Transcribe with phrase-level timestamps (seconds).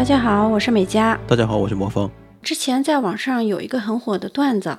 [0.00, 1.20] 大家好，我是美嘉。
[1.28, 2.10] 大家好，我是魔方。
[2.42, 4.78] 之前在网上有一个很火的段子，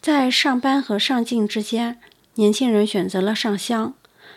[0.00, 2.00] 在上班和上进之间，
[2.34, 3.92] 年轻人选择了上香；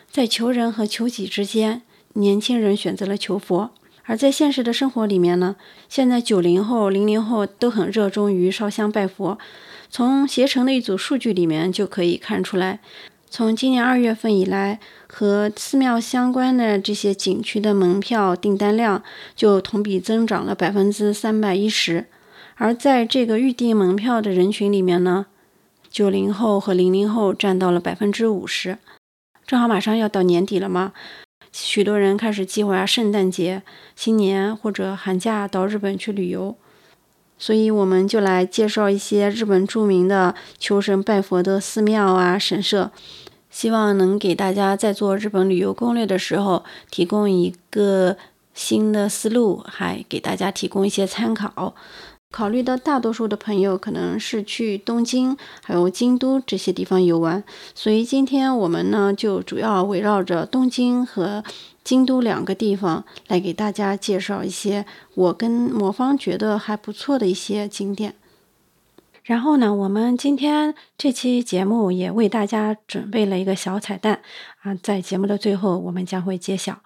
[0.08, 3.72] 在求人和求己之间，年轻人选择了求佛。
[4.04, 5.56] 而在现实的生活里面呢，
[5.88, 9.36] 现在九零后、零零后都很热衷于烧香拜佛。
[9.90, 12.78] 从携程的一组数据里面就可以看出来，
[13.28, 14.78] 从今年二月份以来，
[15.14, 19.02] 和寺庙相关的这些景区的门票订单量
[19.36, 22.06] 就同比增长了百分之三百一十。
[22.56, 25.26] 而在这个预订门票的人群里面呢，
[25.90, 28.78] 九零后和零零后占到了百分之五十。
[29.46, 30.92] 正好马上要到年底了嘛，
[31.52, 33.62] 许多人开始计划圣诞节、
[33.94, 36.56] 新年或者寒假到日本去旅游。
[37.38, 42.92] 所以我们就来介绍一些日本著名的求神拜佛的寺庙啊、神社，
[43.52, 48.16] 希望能给大家在做日本旅游攻略的时候提供一个
[48.54, 51.74] 新的思路，还给大家提供一些参考。
[52.30, 61.44] 考虑到大多数的朋友可能是去东京、还有京都这些地方游玩，所以今天我们呢就主要围绕着东京和
[61.84, 68.14] 京都两个地方来给大家介绍一些我跟魔方觉得还不错的一些景点。
[69.24, 74.20] 然后呢，我们今天这期节目也为大家准备了一个小彩蛋
[74.62, 76.80] 啊，在节目的最后我们将会揭晓。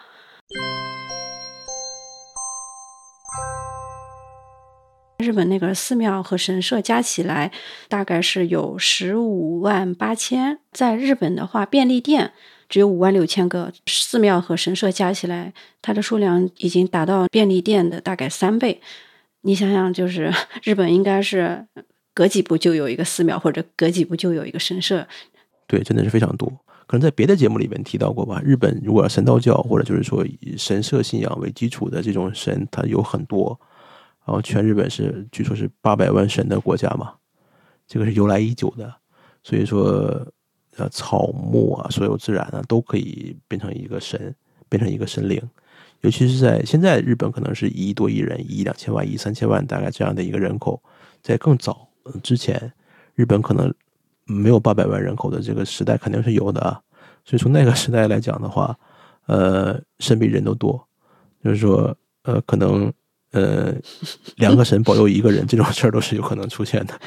[5.18, 7.50] 日本那个寺庙和神社加起来
[7.88, 12.32] 大概是有十五万八千，在日本的话，便利店
[12.68, 18.82] 只有五万六千个，寺庙和神社加起来，它的数量已经达到便利店的大概三倍。
[19.40, 20.30] 你想想，就是
[20.62, 21.66] 日本应该是
[22.16, 25.06] 隔几步就有一个寺庙，或者隔几步就有一个神社。
[25.66, 26.48] 对，真的是非常多。
[26.86, 28.40] 可能在别的节目里面提到过吧。
[28.42, 33.60] 日本如果神道教或者就是说以神社信仰为基础的这种神，它有很多。
[34.24, 37.12] 然后全日本是据说是八百万神的国家嘛，
[37.86, 38.90] 这个是由来已久的，
[39.42, 40.26] 所以说
[40.76, 44.34] 呃草木啊，所有自然啊都可以变成一个神，
[44.70, 45.38] 变成一个神灵，
[46.00, 50.82] 尤其是在现在日本可能是一亿多亿人，一亿两千万、一亿三千万大概这样的一个人口，
[51.22, 51.88] 在更早
[52.22, 52.72] 之前，
[53.14, 53.72] 日本可能
[54.24, 56.80] 没有八百万人口的这个时代肯定是有的啊，
[57.24, 58.76] 所以从那个时代来讲的话，
[59.26, 60.86] 呃神比人都多，
[61.42, 62.92] 就是说呃可能。
[63.32, 63.74] 呃，
[64.36, 66.98] 两个神保佑一个人这种事儿都是有可能出现的，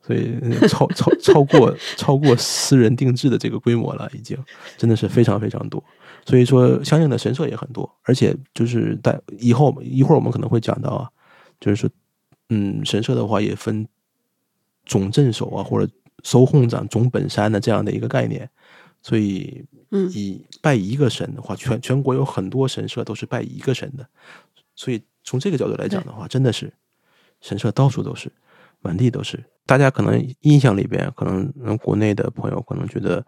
[0.00, 4.38] 所以超超超过超过私人定制的这个规模了，已经
[4.78, 5.82] 真的是非常非常多。
[6.24, 11.10] 所以说，相应的神社也很多，而且就是在以后一会儿我们可能会讲到啊，
[11.60, 11.90] 就是说，
[12.48, 13.86] 嗯，神社的话也分
[14.86, 15.92] 总镇守啊，或者
[16.24, 18.48] 收控长总本山的这样的一个概念。
[19.02, 24.08] 所以，嗯，以拜一个神的话，全全国有很多神社都是拜一个神的，
[24.74, 25.02] 所以。
[25.28, 26.72] 从这个角度来讲的话，真的是
[27.40, 28.30] 神社到处都是，
[28.80, 29.42] 满地都是。
[29.64, 33.20] 大家可能印象里边，可能国内的朋友可能觉得，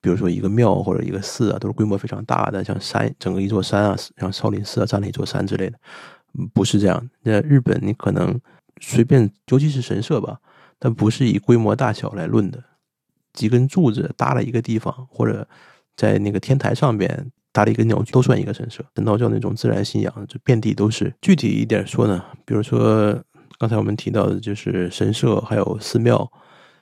[0.00, 5.78] 比如说一个庙或者一个寺啊，都是规模非常大的，像山整个一座山啊，像少林寺啊占了一座山之类的，
[6.54, 7.06] 不是这样。
[7.20, 8.40] 那日本，你可能
[8.80, 10.40] 随便，尤其是神社吧，
[10.82, 12.60] 但不是以规模大小来论的，
[13.32, 15.46] 几根柱子搭了一个地方，或者
[15.94, 17.30] 在那个天台上边。
[17.54, 21.14] 搭了一个鸟居都算一个神社，神道教那种自然信仰就遍地都是。
[21.20, 23.22] 具体一点说呢，比如说
[23.58, 26.32] 刚才我们提到的，就是神社还有寺庙，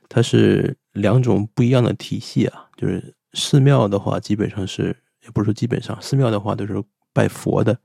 [0.08, 2.68] 它是两种不一样的体系啊。
[2.76, 6.80] 就是寺庙的话，基本上是也不是说基本上，寺庙的话都是
[7.12, 7.76] 拜佛的，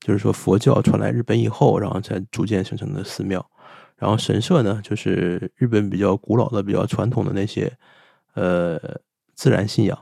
[0.00, 3.46] 就是说佛教传来日本以后，然后才逐渐形成的寺庙。
[4.04, 7.72] 然后神社呢，就是日本比较古老的、比较传统的那些
[8.34, 8.78] 呃
[9.34, 9.98] 自然信仰。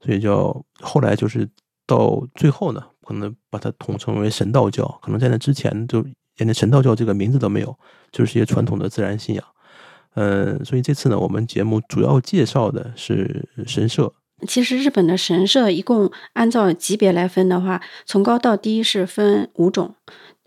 [0.00, 1.48] 所以叫后来就是
[1.84, 4.86] 到最后呢，可能把它统称为神道教。
[5.02, 6.06] 可能在那之前，就
[6.36, 7.76] 连神道教这个名字都没有，
[8.12, 9.44] 就是一些传统的自然信仰。
[10.14, 14.14] 嗯，所以这次呢，我们节目主要介绍的是神社。
[14.46, 19.96] 其实日本的神社一共按照级别来分的话，从高到低是分五种。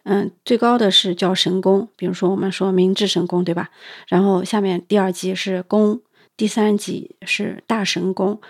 [0.04, 3.70] 嗯，最高的是叫神宫，比如说我们说明治神宫，对吧？
[4.08, 6.02] 然后下面第二级是宫，
[6.36, 8.42] 第三级是大神宫。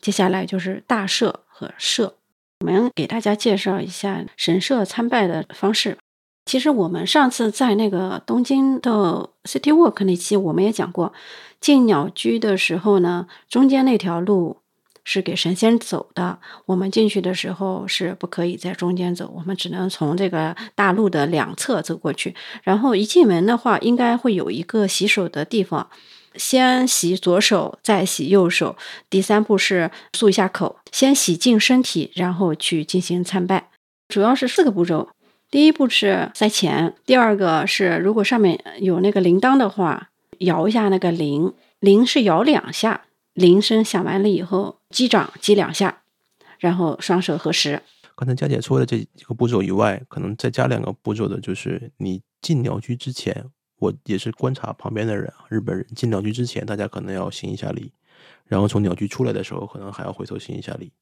[0.00, 2.16] 接下来就是大社和社，
[2.60, 5.96] 我们给大家介绍一下神社参拜的方式。
[6.44, 11.14] 其实我们上次在那个东京的 City Walk 那期，我们也讲过，
[11.58, 14.58] 进鸟居的时候呢，中间那条路
[15.04, 22.34] 是给神仙走的，我们进去的时候是不可以在中间走，我们只能从这个大路的两侧走过去。
[22.62, 25.88] 然后一进门的话，应该会有一个洗手的地方。
[26.36, 28.76] 先洗左手，再洗右手。
[29.08, 33.70] 第三步是漱一下口，先洗净身体，然后去进行参拜。
[34.08, 35.10] 主要是四个步骤。
[35.48, 40.08] 第一步是塞钱，第二个是如果上面有那个铃铛的话，
[40.38, 43.02] 摇一下那个铃，铃是摇两下，
[43.34, 46.02] 铃声响完了以后击掌击两下，
[46.60, 47.82] 然后双手合十。
[48.14, 53.44] 刚才佳姐说的这几个步骤以外，可能再加两个步骤的，就是你进鸟居之前，
[53.80, 57.90] 我也是观察旁边的人啊，日本人进鸟居之前，大家可能要行一下礼，
[58.46, 60.92] 然后从鸟居出来的时候，可能还要回头行一下礼。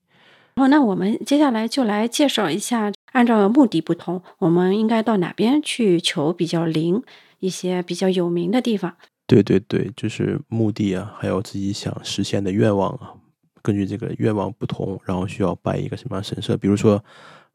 [0.54, 7.02] 然后，那我们接下来就来介绍一下，按照目的不同，我们应该到哪边去求比较灵
[7.40, 8.96] 一些比较有名的地方。
[9.26, 13.14] 对对对，就是目的啊，还有自己想实现的愿望啊。
[13.62, 16.56] 根据这个愿望不同，然后需要拜一个什么样神社？
[16.56, 17.02] 比如说，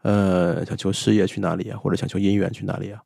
[0.01, 1.77] 呃，想求事业去哪里啊？
[1.77, 3.01] 或者想求姻缘去哪里啊？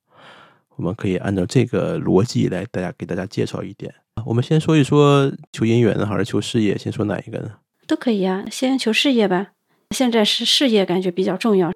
[0.77, 3.93] 我们可以按照这个逻辑来，大家给大家介绍一点。
[4.25, 6.77] 我们先说一说求姻缘呢，还是求事业？
[6.77, 7.51] 先说哪一个呢？
[7.87, 9.51] 都可以啊，先求事业吧。
[9.91, 11.71] 现在是事业，感觉比较重要。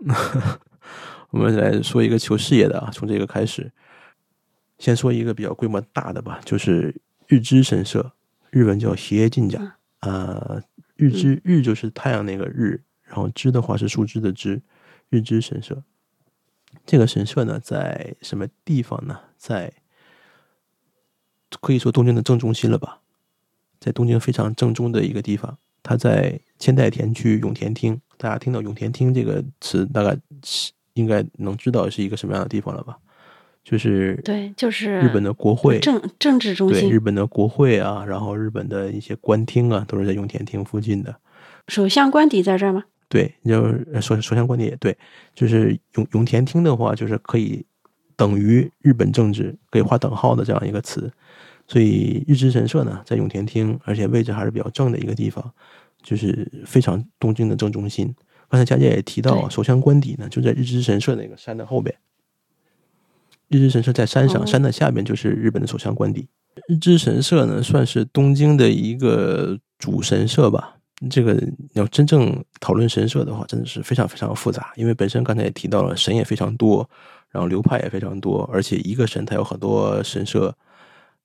[1.32, 3.72] 我们来说一个求事业的啊，从这个开始，
[4.80, 6.96] 先说一个比较规模大的吧，就是
[7.28, 8.14] 日之神社，
[8.52, 10.62] 日文叫斜叶进甲啊。
[10.96, 14.62] 日之日就是太阳那个日，然后之的话是树枝的枝，
[15.10, 15.84] 日之神社。
[16.86, 19.20] 这个神社呢，在什么地方呢？
[19.38, 19.74] 在
[21.62, 23.02] 可以说东京的正中心了吧，
[23.80, 25.58] 在东京非常正中的一个地方。
[25.82, 28.02] 它在千代田区永田町。
[28.18, 32.98] 大家听到永田町这个词，大概是应该能知道是一个什么样的地方了吧？
[33.66, 41.16] 就是对，就是日本的国会政政治中心，对日本的国会啊，然后日本的一些官厅啊，都是在永田町附近的。
[41.68, 42.84] 首相官邸在这儿吗？
[43.10, 44.96] 对，就是首首相官邸也对，
[45.34, 47.66] 就是永永田町的话，就是可以
[48.16, 51.12] 等于日本政治可以划等号的这样一个词。
[51.68, 55.44] 所以日之神社呢，在永田町，而且位置还是比较正的一个地方，
[56.04, 58.14] 就是非常东京的正中心。
[58.48, 61.96] 刚才佳佳也提到，首相官邸呢就在日之神社那个山的后边。
[63.48, 66.28] 日之神社在山上，山的下面就是日本的首相官邸。
[66.68, 70.78] 日之神社呢，算是东京的一个主神社吧。
[71.10, 71.38] 这个
[71.74, 76.90] 要真正讨论神社的话，真的是非常非常复杂，因为本身刚才也提到了神也非常多，
[77.30, 80.56] 然后流派也非常多，而且一个神它有很多神社，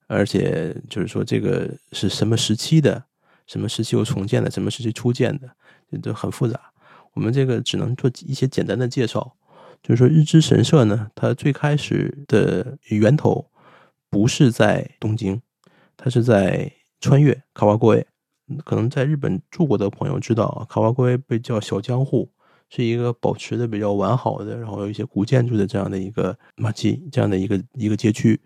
[0.07, 3.01] 而且就是说这个是什么时期的，
[3.47, 5.47] 什么时期又重建的，什么时期初建的，
[5.89, 6.59] 这都很复杂。
[7.13, 9.33] 我们这个只能做一些简单的介绍。
[9.83, 13.49] 就是说，日之神社呢，它最开始的源头
[14.11, 15.41] 不是在东京，
[15.97, 18.05] 它是在穿越卡瓦龟。
[18.63, 22.29] 可能在日本住过的朋友知道，卡瓦龟被叫小江户，
[22.69, 28.39] 是一个保持的比较完好的，然后有一些古建筑的这样的一个马基这样的一个一个街区。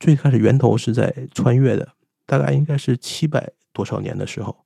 [0.00, 1.86] 最开始源头是在穿越的，
[2.24, 4.56] 大概应该是七百多少年的时候，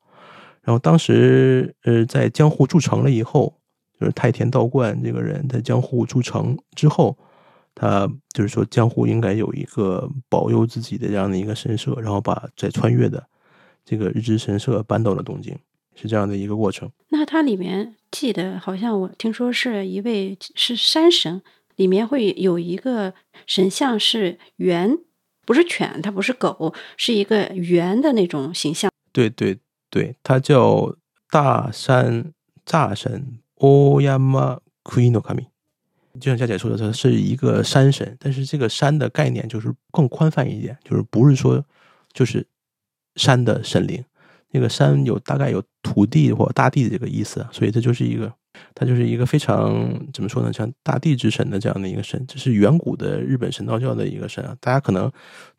[0.63, 3.58] 然后当时呃在江户筑城了以后。
[3.99, 7.17] 就是太田道观这个人在江户筑城之后，
[7.75, 13.27] 他就是说江户应该有一个保佑自己的这样的一个神社，然后把在穿越的
[13.85, 15.57] 这个日之神社搬到了东京，
[15.95, 16.91] 是这样的一个过程。
[17.09, 21.43] 那它里面记得好像我听说是一位是山神，
[21.77, 23.15] 里面会有一个
[23.47, 24.99] 神像是猿，
[25.45, 28.91] 不是犬，它不是狗，是一个猿的那种形象。
[29.13, 29.59] 对对
[29.91, 30.95] 对，它叫
[31.31, 32.33] 大山
[32.65, 33.39] 炸神。
[33.59, 35.47] 欧亚马库伊诺卡米，
[36.21, 41.65] 就像佳姐说的，它是一个山神，但是这个山的概念就是更宽泛一点，就是不是说
[42.13, 42.47] 就是
[43.17, 44.05] 山的神灵，
[44.51, 48.33] 那个山有大概有土地或大地的这个意思，所以它就是一个，
[48.75, 54.57] 它就是一个非常怎么说呢，像大地之神的这样的一个神，这是远古的日本神道教的一个神啊。
[54.61, 55.11] 大家可能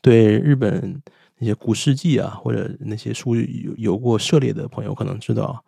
[0.01, 1.01] 对日本
[1.37, 5.63] 那些古世纪啊，或者那些书有有过涉猎的朋友可能知道。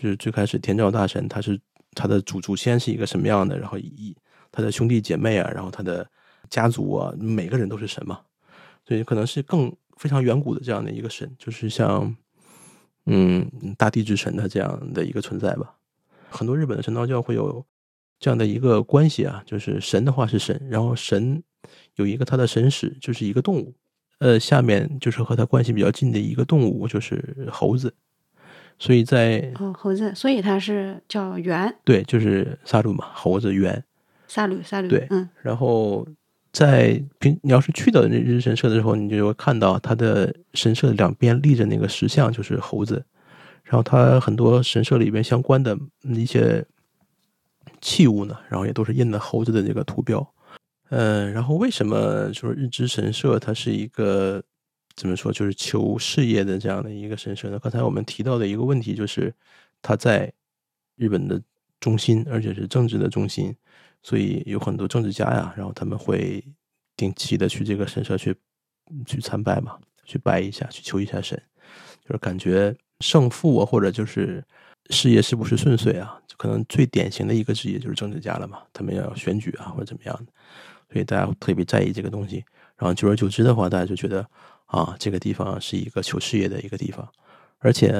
[0.00, 1.60] 就是最开始天照大神，他是
[1.92, 3.58] 他的祖祖先是一个什么样的？
[3.58, 4.16] 然后一
[4.50, 6.08] 他的兄弟姐妹啊，然后他的
[6.48, 8.18] 家族啊，每个人都是神嘛，
[8.86, 12.16] 所以可能是更非常远古的这样的一个神，就是像
[13.04, 15.76] 嗯大地之神的这样的一个存在吧。
[16.30, 17.62] 很多日本的神道教会有
[18.18, 21.42] 这样的一个关系啊，就是神的话是神，然后神
[21.96, 23.74] 有一个他的神使，就是一个动物，
[24.20, 27.94] 呃，下面就是和他关系比较近的一个动物，就是猴子。
[28.82, 33.84] 所以在哦，猴子，所以它是叫猿，对，就是萨鲁嘛，猴子猿，
[34.26, 36.08] 萨鲁萨鲁，对，嗯，然后
[36.50, 43.04] 在平，你要是去到那日神社的时候，你就会看到它的神社两边立着那个石像，就是猴子，
[43.64, 46.64] 然后它很多神社里边相关的一些
[47.82, 50.26] 器物呢，然后也都是印的猴子的那个图标，
[50.88, 54.42] 嗯，然后为什么说日之神社它是一个？
[55.00, 55.32] 怎么说？
[55.32, 57.58] 就是求事业的这样的一个神社呢？
[57.58, 59.34] 刚才我们提到的一个问题就是，
[59.80, 60.30] 它在
[60.96, 61.40] 日本的
[61.80, 63.56] 中心，而且是政治的中心，
[64.02, 66.44] 所以有很多政治家呀，然后他们会
[66.98, 68.36] 定期的去这个神社去
[69.06, 71.42] 去参拜嘛，去拜一下，去求一下神，
[72.04, 74.44] 就是感觉胜负啊，或者就是
[74.90, 80.32] 事业是不是顺遂啊，可能最典型的一个职业就是政治家了嘛，他们要选举啊或者怎么样的，
[80.92, 82.44] 所以大家特别在意这个东西。
[82.76, 84.26] 然后久而久之的话，大家就觉得
[84.70, 87.08] 啊，这个地方是一个求事业的一个地方，
[87.58, 87.92] 而且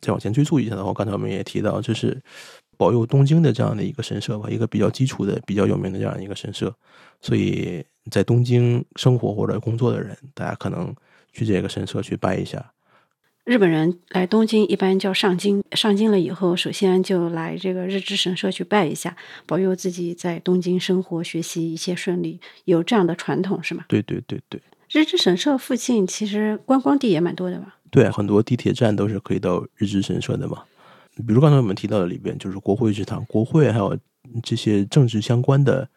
[0.00, 2.22] 再往前追溯一下的话，刚才我们也提到，就是
[2.76, 6.72] 保佑东京的这样的一个神社吧，一个比较基础的、比较有名的这样一个神社，
[7.20, 10.94] 所以在东京生活或者工作的人，大家可能
[11.32, 12.72] 去这个神社去拜一下。
[13.44, 23.86] 日本人来东京一般叫上京，上京了以后，首先就来这个日之神社去拜一下，保佑自己在东京生活、学习一切顺利，有这样的传统是吗？
[23.88, 24.60] 对对对对。
[24.90, 27.76] 日之神社附近其实观光地也蛮多的吧？
[27.90, 30.62] 对，很多地铁站都是可以到日之神社的嘛。
[31.26, 33.96] 比如刚才我们提到的里边，就是国会食堂、国会还有
[34.42, 35.88] 这些政治相关的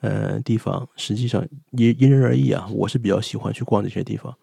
[0.00, 2.66] 呃地方，实际上因因人而异啊。
[2.70, 4.34] 我是比较喜欢去逛这些地方。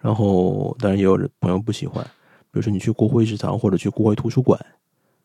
[0.00, 2.04] 然后，当然也有人朋友不喜欢，
[2.50, 4.58] 比如说你去国会食堂或者去国会图书馆，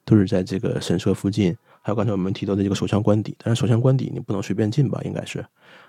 [0.05, 1.55] 都是在这个神社附近。
[1.81, 5.01] 还有刚才我们提到的这个首相官邸，但是首相官邸你不能随便进吧？
[5.03, 5.43] 应该是，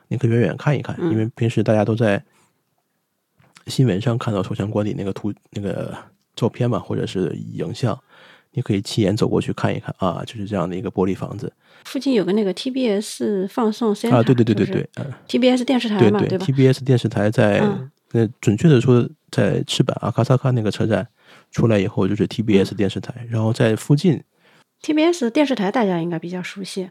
[0.08, 2.22] 你可以远远看一看，因为平时大家都在
[3.66, 5.96] 新闻上看到首相官邸那个图、那个
[6.34, 7.99] 照片嘛，或者是影像，
[8.52, 11.52] 你可以亲眼走过去看一看啊，就是这样的一个玻璃房子。
[11.84, 17.62] 附近有个那个 TBS 放送啊，对对对对对，嗯，TBS 电视台嘛，对吧？TBS 电视台在。
[18.14, 21.08] 那准确的说，在赤坂阿卡萨卡那个车站
[21.50, 23.26] 出来以后，就是 TBS 电视台。
[23.26, 24.22] 然后在附近
[24.83, 26.91] ，TBS 电视台大家应该比较熟悉。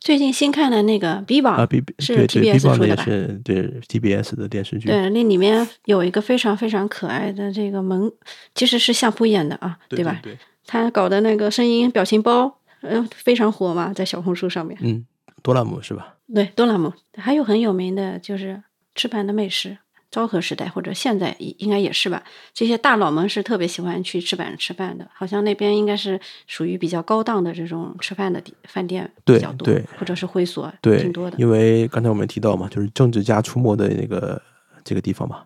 [0.00, 3.02] 最近新看的那个《B 榜》啊，B 是 TBS 出的吧？
[3.02, 4.86] 是对 TBS 的电视剧。
[4.88, 8.10] 对，那里面有一个非常非常可爱的这个萌，
[8.54, 10.20] 其实是相扑演的啊，对吧？
[10.22, 10.38] 对。
[10.66, 14.78] 他搞的那个声音表情包，嗯，非常火嘛，在小红书上面。
[14.82, 15.04] 嗯，
[15.42, 16.14] 多拉姆是吧？
[16.32, 16.92] 对，多拉姆。
[17.16, 18.62] 还有很有名的就是
[18.94, 19.78] 赤坂的美食。
[20.10, 22.22] 昭和时代或者现在应该也是吧，
[22.54, 31.36] 这些大佬们是特别喜欢去赤坂吃饭的，好像那边应该是属于比较高档的这种吃饭的饭店比较多，或者是会所挺多的。
[31.38, 34.40] 因为刚才我们提到嘛，就是政治家出没的那个
[34.82, 35.42] 这个地方嘛，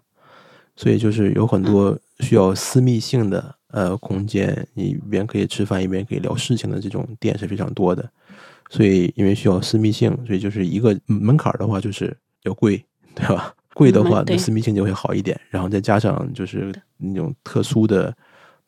[0.77, 8.09] 所以就是有很多需要私密性的呃空间，你一边可以吃饭，一边可以聊事情的这种店是非常多的。
[8.71, 12.83] 所以因为需要私密性，所以就是一个门槛的话就是要贵，
[13.15, 13.53] 对吧？
[13.75, 15.41] 贵的话，那私密性就会好一点。
[15.51, 18.15] 然后再加上就是那种特殊的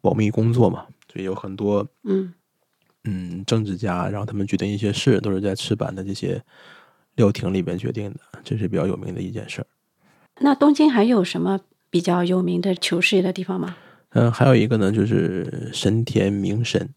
[0.00, 2.32] 保密工作嘛，所以有很多嗯
[3.04, 6.42] 嗯政治家，然后他们决定一些事，都是在赤坂的这些
[7.16, 9.66] 料亭里边决定的，这是比较有名的一件事儿。
[10.40, 13.76] 那东京还有什么比较有名的求事业的地方吗？
[14.10, 16.88] 嗯，还有一个呢，就是神田明神，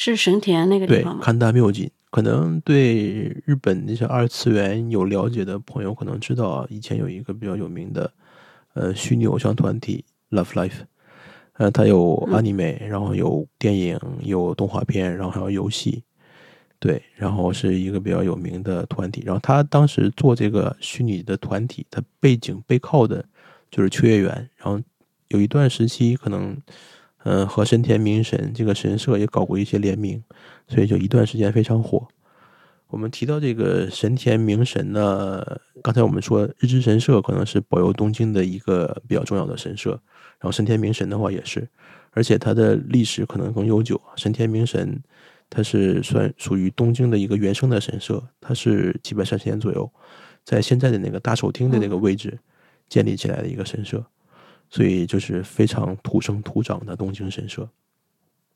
[0.00, 1.22] 是神田那个地方吗？
[1.22, 1.90] 勘大妙景。
[2.10, 8.10] 可能对日本那些二次元有了解的朋友可能知道啊，以前有一个比较有名的
[8.72, 10.80] 呃虚拟偶像团体 Love Life，
[11.52, 16.02] 呃，它有 anime，然后有电影，有动画片，然后还有游戏，
[16.80, 19.22] 对，然后是一个比较有名的团体。
[19.24, 23.24] 然后他当时做这个虚拟的团体，他背景背靠的
[23.70, 24.80] 就是秋叶原，然后
[25.28, 26.56] 有一段时期可能。
[27.24, 30.22] 嗯，和神田明神这个神社也搞过一些联名，
[30.68, 32.08] 所以就一段时间非常火。
[32.88, 35.44] 我们提到这个神田明神呢，
[35.82, 41.68] 刚才我们说日之神社可能是保佑东京的一个比较重要的神社，然后神田明神的话也是，
[42.10, 44.00] 而且它的历史可能更悠久。
[44.16, 45.00] 神田明神
[45.48, 49.88] 它是算属于东京的一个原生的神社，它是七百三十年左右，
[50.42, 52.36] 在现在的那个大手町的那个位置
[52.88, 54.04] 建立起来的一个神社。
[54.70, 57.68] 所以就是非常土生土长的东京神社。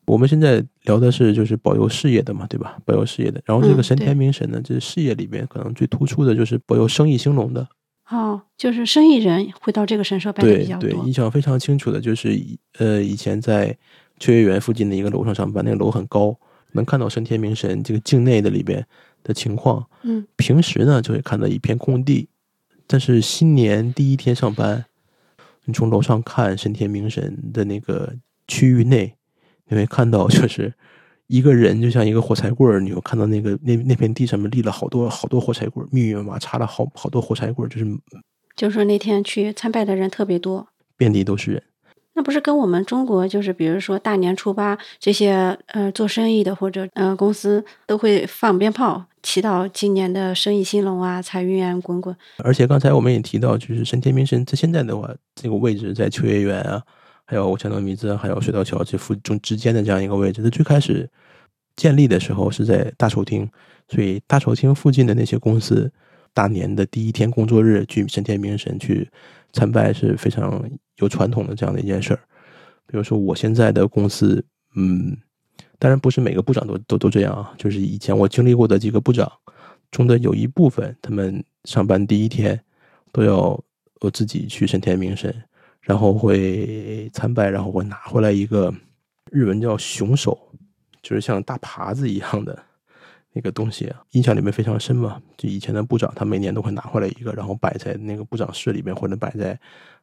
[0.07, 2.79] 我们现在聊的是就是保佑事业的嘛，对吧？
[2.85, 3.43] 保佑事业的。
[3.47, 7.67] 然后这个神田明神呢，这事业里边可能最突出的就是保佑生意兴隆的。
[8.11, 10.91] 哦，就是生意人会到这个神社拜的比较多。
[10.91, 12.39] 对，印象非常清楚的就是
[12.79, 13.75] 呃，以前在
[14.19, 16.39] 秋叶原附近的一个楼上上班，那个楼很高，
[16.73, 18.87] 能看到神田明神这个境内的里边
[19.23, 19.87] 的情况。
[20.03, 20.27] 嗯。
[20.37, 22.29] 平时呢，就会看到一片空地，
[22.87, 24.85] 但是新年第一天上班。
[25.65, 28.15] 你从楼上看神田明神的那个
[28.47, 29.15] 区域内，
[29.69, 30.73] 你会看到就是
[31.27, 37.87] 一个人就像一个火柴棍儿，你会看到那个那那片地上面立了好多好多火柴棍儿，密密麻麻插了好好多火柴棍儿，就是
[38.55, 41.63] 就是说那天去参拜的人特别多，遍地都是人。
[42.15, 49.05] 那不是跟我们中国就是比如说大年初八这些呃做生意的或者呃公司都会放鞭炮。
[49.27, 52.15] 祈祷今年的生意兴隆啊，财源滚滚。
[52.45, 56.83] 而且刚才我们也提到，就是神田明神，在现在的话，这个位置在秋叶原啊，
[57.25, 60.43] 还有千岛米子，还有水道桥这附中之间的这样一个位置。
[60.43, 61.09] 它最开始
[61.75, 63.49] 建立的时候是在大手町，
[63.89, 65.91] 所以大手町附近的那些公司，
[66.35, 69.09] 大年的第一天工作日去神田明神去
[69.55, 70.63] 参拜是非常
[70.97, 72.21] 有传统的这样的一件事儿。
[72.87, 74.45] 比如说我现在的公司，
[74.77, 75.17] 嗯，
[75.79, 79.31] 当然不是每个部长都都都这样啊，就是以前我经历过的几个部长
[79.91, 82.61] 中的有一部分，他们上班第一天
[83.13, 83.59] 都要
[84.01, 85.35] 我自己去神田明神，
[85.81, 88.75] 然后会参拜，然后会拿回来一个
[89.31, 90.39] 日文叫熊手，
[91.01, 92.61] 就是像大耙子一样的
[93.35, 95.21] 那个东西啊，印象里面非常深嘛。
[95.37, 99.59] 就以前的部长，他每年都会拿回来一个，然后摆在那个部长室里面，或者摆在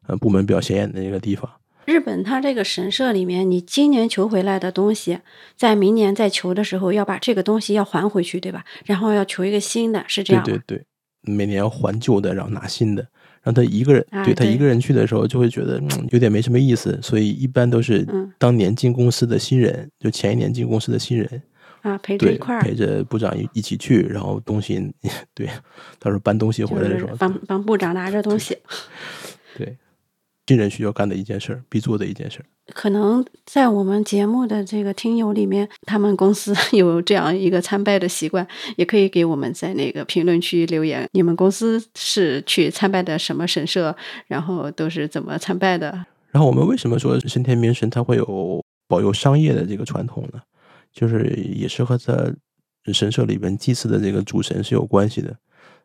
[0.06, 1.50] 呃部门比较显眼的那个地方。
[1.86, 5.20] 日本他这个神社里面，你今年求回来的东西，
[5.58, 8.64] 在明年再求的时候，要把这个东西要还回去，对吧？
[8.86, 10.86] 然后要求一个新的，是这样对对对，
[11.24, 13.08] 每年要还旧的，然后拿新的。
[13.44, 21.42] 让他一个人，啊对他一个人去的时候，就会觉得嗯有点没什么意思，所以一般都是嗯当年进公司的新人，就前一年进公司的新人，
[21.82, 24.92] 啊，陪着一块儿，陪着部长一一起去，然后东西
[25.34, 25.48] 对，
[26.00, 28.58] 到时候搬东西回来的时候，就是帮帮部长拿着东西。
[29.58, 29.78] 对
[30.48, 32.46] 新人需要干的一件事儿，必做的一件事儿。
[32.74, 38.46] 可能在我们节目的这个听友里面，他们公司 有这样一个参拜的习惯，
[38.76, 41.08] 也可以给我们在那个评论区留言。
[41.14, 43.96] 你们公司是去参拜的什么神社？
[44.28, 46.06] 然后都是怎么参拜的？
[46.32, 50.42] 然后我们为什么说神田明神他会有保佑商业的这个传统呢？
[50.94, 52.36] 就是也是和这
[52.94, 55.36] 神社里边祭祀的这个主神是有关系的。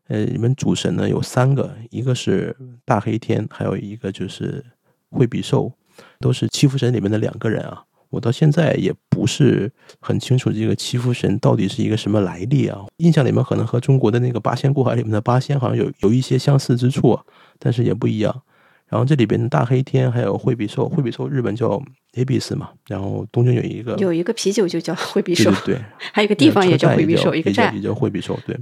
[0.08, 4.64] 呃，你们主神呢有三个，一个是大黑天，还有一个就是
[5.10, 5.72] 惠比寿，
[6.20, 7.82] 都是七福神里面的两个人啊。
[8.08, 12.80] 我到现在也不是很清楚这个七福神到底是一个什么来历啊。
[12.99, 17.19] 印象里面可能和中国的那个八仙过海里面的八仙好像有有一些相似之处，
[17.58, 18.42] 但是也不一样。
[18.88, 21.82] 然后这里边的大黑天还有惠比寿，惠比寿日本叫
[22.14, 28.56] a b s 嘛，然后东京有一个有一个啤酒就叫惠比寿，对对对，还有一个地方也叫叫惠比寿，一个站也叫惠比寿，对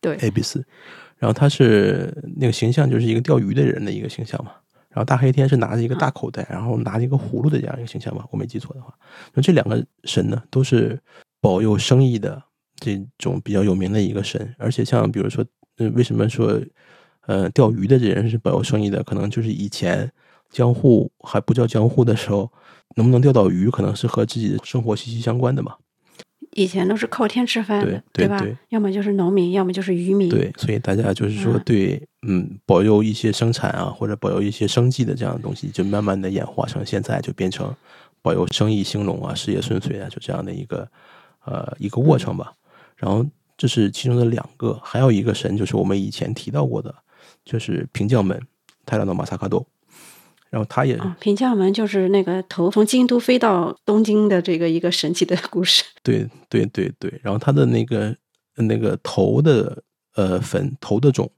[0.00, 0.62] 对 a b i s
[1.18, 4.52] 然后他是那个形象就是一个钓鱼的人的一个形象嘛，
[4.90, 8.92] 然后大黑天是拿着一个大口袋，然后拿着一个葫芦的这样一个形象嘛，我没记错的话，
[9.34, 10.98] 那这两个神呢都是
[11.40, 12.42] 保佑生意的
[12.76, 15.44] 这种比较有名的一个神，而且像比如说，
[15.78, 16.60] 呃，为什么说
[17.30, 19.04] 呃钓鱼的这人是保佑生意的？
[19.04, 20.10] 可能就是以前
[20.50, 22.50] 江户还不叫江户的时候，
[22.96, 25.76] 能不能钓到鱼，可能是和自己的生活息息相关的嘛。
[26.54, 28.56] 以前都是靠天吃饭对对对？
[28.70, 30.28] 要么就是农民，要么就是渔民。
[30.28, 37.72] 对，所以大家就是说嗯对，嗯，保佑一些生产啊，或者保佑一些生计的这样的东西，就慢慢的演化成现在就变成
[38.20, 40.88] 保佑生意兴隆啊，事业顺遂啊，就这样的一个
[41.44, 42.52] 呃一个过程吧。
[42.96, 43.24] 然后
[43.56, 46.92] 这是其中的两个，还有一个神就是我们以前提到过的，
[47.50, 48.40] 就是平将门
[48.86, 49.66] 泰拉诺马萨卡多，
[50.50, 55.82] 然后他也啊，平将门就是那个头从京都飞到东京的这个一个神奇的故事。
[56.04, 58.16] 对对对对，然后他的那个
[58.54, 59.82] 那个头的
[60.14, 61.28] 呃坟头的种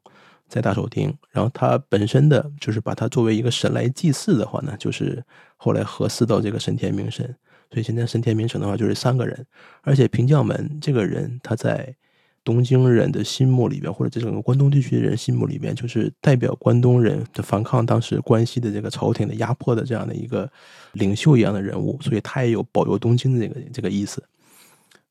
[0.48, 5.24] 在大手町，然后他本身的就是把它作为一个神来祭祀的话呢，就是
[5.56, 7.24] 后来合祀到这个神田明神，
[7.70, 9.46] 所以现在神田明神的话就是三个人，
[9.80, 11.96] 而且平将门这个人他在
[12.44, 20.50] 东京人的心目里边，或者这整个关东地区的人心目里边，就是代表关东人的反抗当时关西的这个朝廷的压迫的这样的一个
[20.92, 24.22] 领袖一样的人物，所以他也有保佑东京的这个这个意思。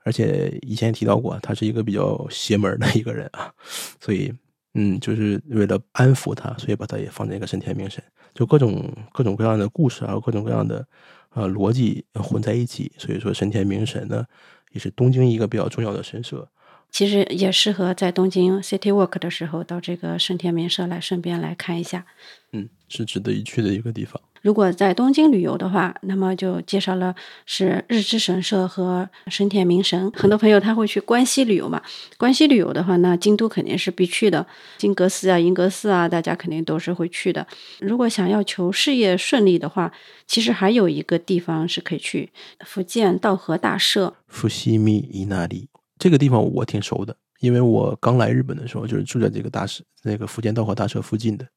[0.04, 3.54] 而且以前提到过，他是一个比较邪门的一个人啊，
[4.00, 4.34] 所以
[4.74, 10.86] 嗯，就是为了安抚他，所以把他也放在一个神田明神，就各种各种各样的故事，还有各种各样的
[11.30, 14.26] 呃逻辑混在一起，所以说神田明神呢，
[14.72, 16.50] 也是东京一个比较重要的神社。
[16.92, 22.06] 其实也适合在东京 City Walk 的时候到这个圣田明社来顺便来看一下。
[22.52, 24.22] 嗯，是值得一去的一个地方。
[24.42, 27.14] 如果在东京旅游的话，那么就介绍了
[27.46, 30.12] 是日之神社和神田明神。
[30.16, 31.80] 很多朋友他会去关西旅游嘛，
[32.18, 34.46] 关西旅游的话，那京都肯定是必去的，
[34.80, 37.46] 金阁寺啊、银阁寺啊，大家肯定都是会去的。
[37.80, 39.94] 如果想要求事业顺利的话，
[40.26, 42.32] 其实还有一个地方是可以去，
[42.66, 44.16] 福建道和大社。
[44.28, 45.68] 伏羲密伊那里
[46.02, 51.48] 这个地方我挺熟的，因为我刚来日本的时候就是住在这个大社那个福建道和大社附近的，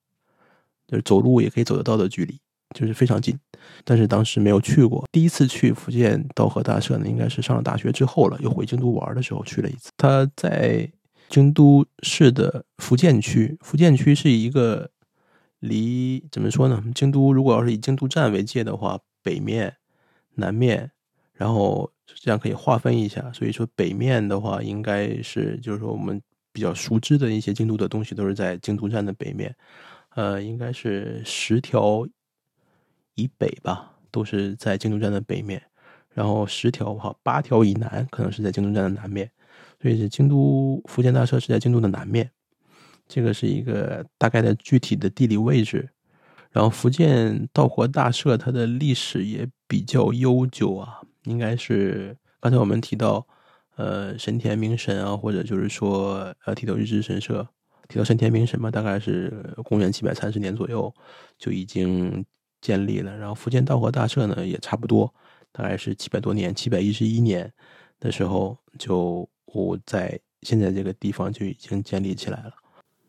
[0.86, 2.38] 就是走路也可以走得到的距离，
[2.74, 3.34] 就是非常近。
[3.84, 9.88] 但是当时没有去过，第一次去福建道和大社呢，应该是上了大学之后了，又回京都玩的时候去了一次。
[9.96, 10.92] 它在
[11.30, 14.90] 京都市的福建区，福建区是一个
[15.60, 16.84] 离怎么说呢？
[16.94, 19.76] 京都如果要是以京都站为界的话，北面、
[20.34, 20.90] 南面，
[21.32, 23.32] 然后这样可以划分一下。
[23.32, 26.20] 所以说北面的话，应该是就是说我们
[26.52, 29.54] 比较熟知的一些京都的东西都是在京都站的北面，
[30.14, 32.06] 呃，应该是十条
[33.14, 35.62] 以北吧，都是在京都站的北面。
[36.10, 39.28] 然后十条哈八条以南可能是在京都站的南面，
[39.82, 42.30] 所以是京都福建大社是在京都的南面，
[43.08, 45.88] 这个是一个大概的具体的地理位置。
[46.52, 53.26] 然后福建道和大社它的历史也比较悠久啊，应该是刚才我们提到，
[53.76, 57.46] 呃，神田明神啊，或者就是说呃提到日之神社，
[57.88, 60.92] 提到神田明神嘛，大概是公元七百三十年左右
[61.38, 62.24] 就已经
[62.60, 63.16] 建立了。
[63.16, 65.12] 然后福建道和大社呢也差不多，
[65.52, 67.52] 大概是七百多年，七百一十一年
[67.98, 72.52] 的时候就我在现在这个地方就已经建立起来了。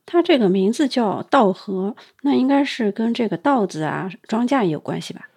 [0.06, 5.28] 它这个名字叫道和，那应该是跟这个稻子啊、庄稼有关系吧？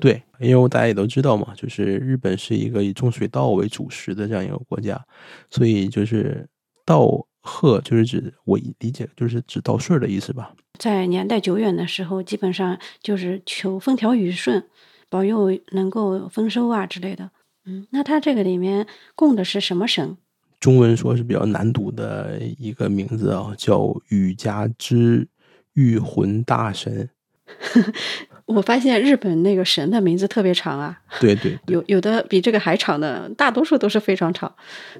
[0.00, 5.04] 对，因为大家也都知道嘛，就是日本是一个以种水稻为主食的这样一个国家，
[5.50, 6.48] 所以就是
[6.84, 10.54] 稻贺就是指我理解就是指稻穗的意思吧。
[10.78, 14.64] 在年代久远的时候，基本上就是求风调雨顺，
[15.10, 17.30] 保佑能够丰收啊之类的。
[17.66, 20.16] 嗯，那它这个里面供的是什么神？
[20.60, 25.26] 中文说是比较难读的一个名字啊，叫羽家之
[25.74, 27.10] 御魂大神。
[28.48, 34.50] 我发现日本那个神的名字特别长啊，对对，有有的比这个还长的，大多数都是非常长。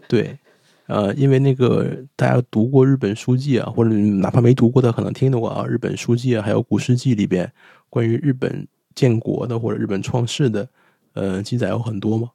[0.06, 0.38] 对，
[0.86, 7.50] 呃，因为那个大家读过日本书记啊，或者哪怕没读过的，可能听到过啊，日本书记啊，还有古诗记里边
[7.88, 10.68] 关于日本建国的或者日本创世的，
[11.14, 12.28] 呃，记载有很多嘛。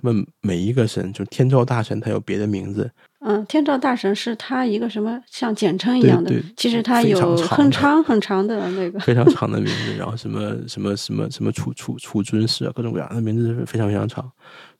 [0.00, 2.90] 他们每一个神，就天照大神，他有别的名字。
[3.22, 14.30] 嗯，天照大神是他一个什么像简称一样的，其实他有很长很长的那个非常长的名字，然后什么什么什么什么楚楚楚尊氏，各种各样的名字是非常非常长。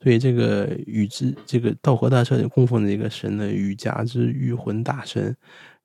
[0.03, 5.37] 所以这个与之这个道和大社里供奉的一个神呢，与家之御魂大神，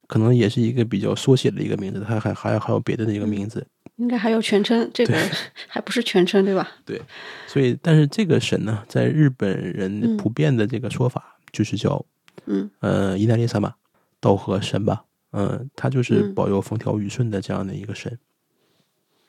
[0.07, 3.67] 可能也是一个比较缩写的一个名字，他还还有还有别的一个名字。
[3.97, 5.17] 应该还有全称，这个
[5.67, 6.69] 还不是全称，对吧？
[6.85, 7.01] 对，
[7.47, 12.05] 所以但是这个神呢，在日本人普遍的这个说法就是叫，
[12.45, 13.73] 嗯呃，伊奈利萨玛，
[14.19, 18.17] 道和神吧，嗯，他就是保佑风调雨顺的这样的一个神。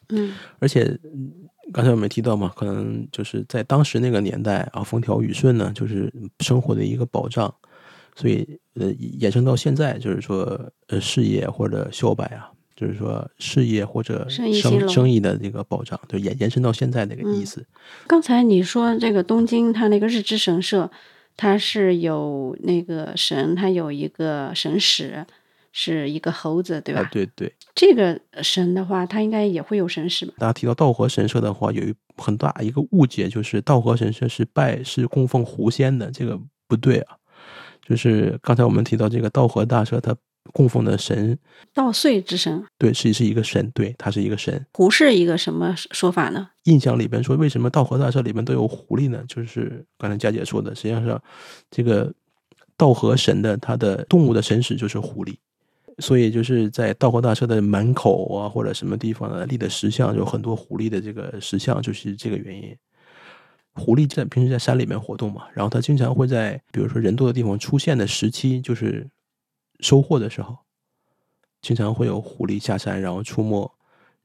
[0.09, 0.99] 嗯，而且
[1.73, 7.53] 刚才我们提到嘛，可能就是在当时那个年代啊，风调雨顺呢，就是生活的一个保障，
[8.17, 12.51] 所以呃，衍生到现在，就是说呃，事业或者销百啊。
[12.77, 17.65] 就是说事业或者生生意的这个保障，就延延伸到现在那个意思。
[18.07, 20.91] 刚才你说这个东京，它那个日之神社，
[21.39, 25.25] 它是有那个神，它有一个神使，
[25.73, 27.09] 是一个猴子，对吧？
[27.11, 27.51] 对对。
[27.75, 30.35] 这个神的话，它应该也会有神使吧？
[30.37, 37.17] 大家提到道和神社的话，有一很大一个误解，就是道和神社是拜是供奉狐仙的，这个不对啊。
[37.89, 40.15] 就是刚才我们提到这个道和大社，它。
[40.53, 41.39] 供奉的神，
[41.75, 44.67] 稻穗之神，对，是是一个神，对，他是一个神。
[44.73, 46.49] 狐是一个什么说法呢？
[46.65, 49.23] 印象里边说，为什么稻荷大社里面都有狐狸呢？
[49.29, 51.21] 就是刚才佳姐说的，实际上是
[51.71, 52.13] 这个
[52.77, 55.37] 稻荷神的他的动物的神使就是狐狸，
[55.99, 62.77] 所以就是在稻荷大社的门口啊，或者什么地方呢立的石像，有很多狐狸的这个石像，就是这个原因。
[63.75, 69.07] 狐狸在平时在山里面活动嘛，然后它经常会在比如说人多的地方出现的时期，就是。
[69.81, 70.57] 收获的时候，
[71.63, 73.71] 经常会有狐狸下山，然后出没，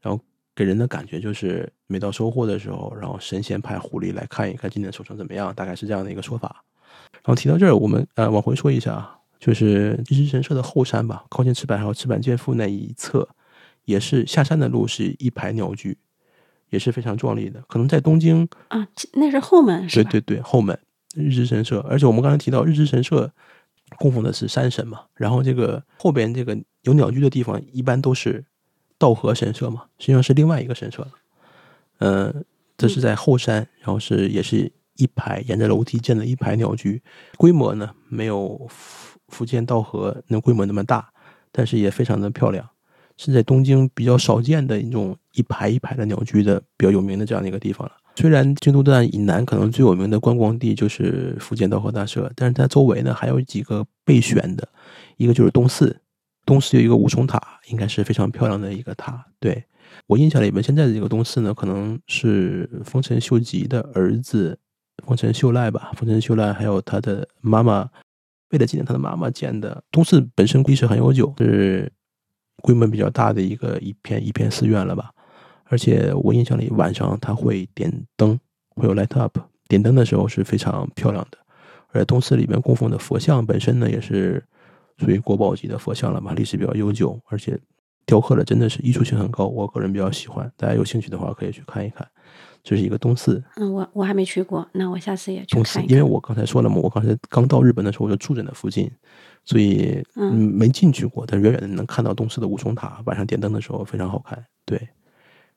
[0.01, 0.21] 然后
[0.55, 6.63] 给人的感觉就是每到收获的时候，然后神仙派狐狸来看一看今年收成怎么样，大概是这样的一个说法。
[7.13, 13.27] 然后提到这儿，我们呃往回说一下啊，就是日之神社的后山吧，靠近赤坂还有赤坂见富那一侧，
[13.85, 15.97] 也是下山的路是一排鸟居，
[16.69, 17.61] 也是非常壮丽的。
[17.67, 20.79] 可能在东京啊，那是后门，对对对，后门
[21.15, 23.31] 日之神社，而且我们刚才提到日之神社。
[23.97, 28.43] 供奉的是山神嘛，然后这个后边这个有鸟居的地方，一般都是
[28.97, 31.11] 道和神社嘛，实际上是另外一个神社了。
[31.99, 32.45] 嗯，
[32.77, 37.01] 这是在后山，然后是也是一排沿着楼梯建的一排鸟居，
[37.37, 41.11] 规模呢没有福福建道和那规模那么大，
[41.51, 42.67] 但是也非常的漂亮，
[43.17, 47.93] 是在东京比较少见的一种一排一排的鸟居的比较有名的这样的一个地方了。
[48.15, 54.67] 虽然京都站以南可能最有名的观光地就是福建道和大社，但是它周围呢还有几个备选的，
[55.17, 56.01] 一个就是东寺，
[56.45, 59.25] 东寺有一个五重塔，应该是非常漂亮的一个塔。
[59.39, 59.63] 对
[60.07, 64.59] 我印象里面，现在的这个东寺呢，可能是丰臣秀吉的儿子
[65.05, 67.89] 丰臣秀赖吧，丰臣秀赖还有他的妈妈，
[68.49, 69.83] 为了纪念他的妈妈建的。
[69.89, 71.91] 东寺本身历史很悠久，是
[72.57, 75.11] 规模比较大的一个一片一片寺院了吧。
[75.71, 78.37] 而且我印象里，晚上它会点灯，
[78.75, 81.37] 会有 light up，点灯的时候是非常漂亮的。
[81.93, 84.43] 而东寺里面供奉的佛像本身呢，也是
[84.97, 87.57] 属于国宝级的佛像了嘛，历史比较悠久，而且
[88.05, 90.51] 雕刻的真的是艺术性很高，我个人比较喜欢。
[90.57, 92.05] 大家有兴趣的话可以去看一看。
[92.63, 95.89] 这是一个东寺，嗯，我我还没去过，那我下次也去看。
[95.89, 98.91] 因为我刚才说了嘛，我刚才刚到日本的时候我就住在那附近，
[99.45, 104.45] 所以嗯没进去过，但远远的能看到东寺的五重塔，晚上点灯的时候非常好看。
[104.65, 104.77] 对，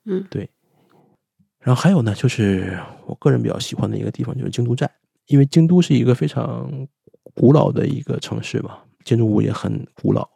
[0.05, 0.49] 嗯对。
[1.61, 4.91] 然后还有呢，就是我个人比较喜欢的一个地方就是京都站，
[5.29, 6.71] 因为京都是一个非常
[7.35, 10.29] 古老的一个城市嘛，建筑物也很古老，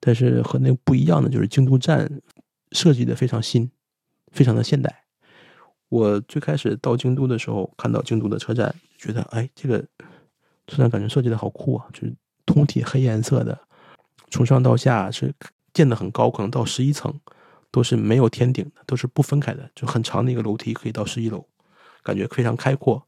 [0.00, 2.10] 但是和那个不一样的就是京都站
[2.72, 3.70] 设计的非常新，
[4.32, 5.04] 非常的现代。
[5.90, 9.78] 我最开始到京都的时候，看到京都的车站，觉得哎，这个
[10.66, 12.12] 车站感觉设计的好酷啊，就是
[12.44, 13.56] 通体黑颜色的，
[14.28, 15.32] 从上到下是
[15.72, 17.14] 建的很高，可能到十一层，
[17.74, 21.44] 都是没有天顶的，都是不分开的，就很长的一个楼梯可以到十一楼，
[22.04, 23.04] 感觉非常开阔。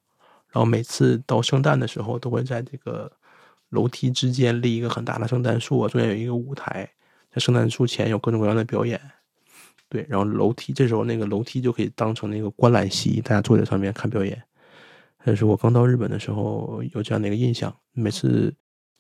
[0.51, 3.13] 然后每次到圣诞的时候，都会在这个
[3.69, 6.91] 楼梯之间立一个很大的圣诞树啊，中间有一个舞台，
[7.31, 9.01] 在圣诞树前有各种各样的表演。
[9.89, 14.43] 对，然后楼梯这时候那个楼梯就可以当成那个观览席，大家坐在上面看表演。
[15.25, 18.53] 这是我刚到日本的时候有这样的一个印象，每次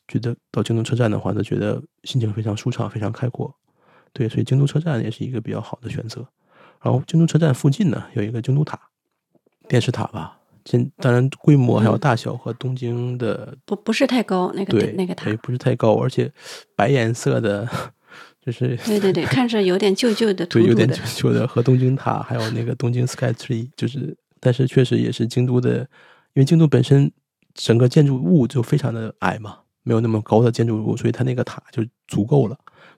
[0.07, 3.53] 觉得到京都车站的话，都觉得心情非常舒畅，非常开阔。
[4.17, 6.27] 对，所以京都车站也是一个比较好的选择。
[6.81, 8.81] 然后京都车站附近呢有一个京都塔，
[9.69, 16.33] 电视塔吧，这当然规模还有大小和东京的不不是太高，那个对那个塔也，不是太高，而且
[16.75, 17.69] 白颜色的，
[18.41, 25.81] 就是对对对，看着有点旧旧的、对，有点旧，旧的，和东京塔，还有那个东京 Sky Tree，就是，但是确实也是京都的，
[26.35, 27.13] 因为京都本身
[27.53, 32.57] 整个建筑物就非常的矮嘛，没有那么高的建筑物，所以它那个塔就足够了，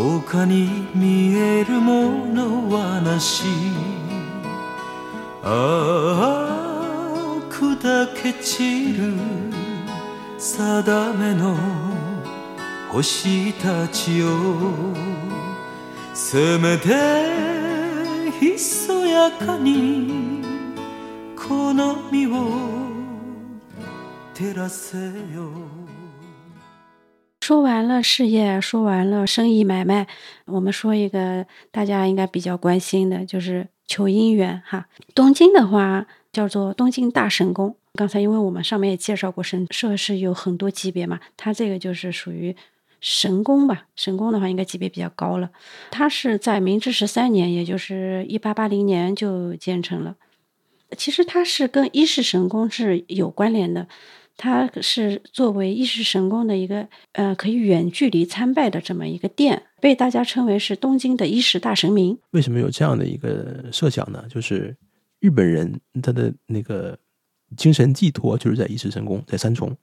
[0.00, 3.44] 他に見えるものはなし。
[5.42, 9.12] ああ砕け散る
[10.38, 11.54] 定めの
[12.90, 14.28] 星たちよ。
[16.14, 16.88] せめて
[18.40, 20.42] ひそやかに
[21.36, 22.48] この身を
[24.32, 25.79] 照らせよ。
[27.50, 30.06] 说完了事业，说完了生意买卖，
[30.44, 34.86] 我们说一个大家应该比较关心的，就是求姻缘哈。
[35.16, 42.54] 东京的话叫做东京大神宫，刚才因为我们上面也介绍过神社是有很多级别嘛，它这个就是属于
[43.00, 43.86] 神宫吧。
[43.96, 45.50] 神宫的话应该级别比较高了，
[45.90, 50.14] 它是在明治十三年，也就是一八八零年就建成了。
[50.96, 53.88] 其实它是跟伊势神宫是有关联的。
[54.42, 62.18] 它是作为伊势神宫的一个呃可以远距离参拜的这么一个殿，被大家称为是东京的伊势大神明。
[62.30, 64.24] 为什么有这样的一个设想呢？
[64.30, 64.74] 就是
[65.18, 66.98] 日本人他的那个
[67.54, 69.76] 精神寄托就是在伊势神宫，在三重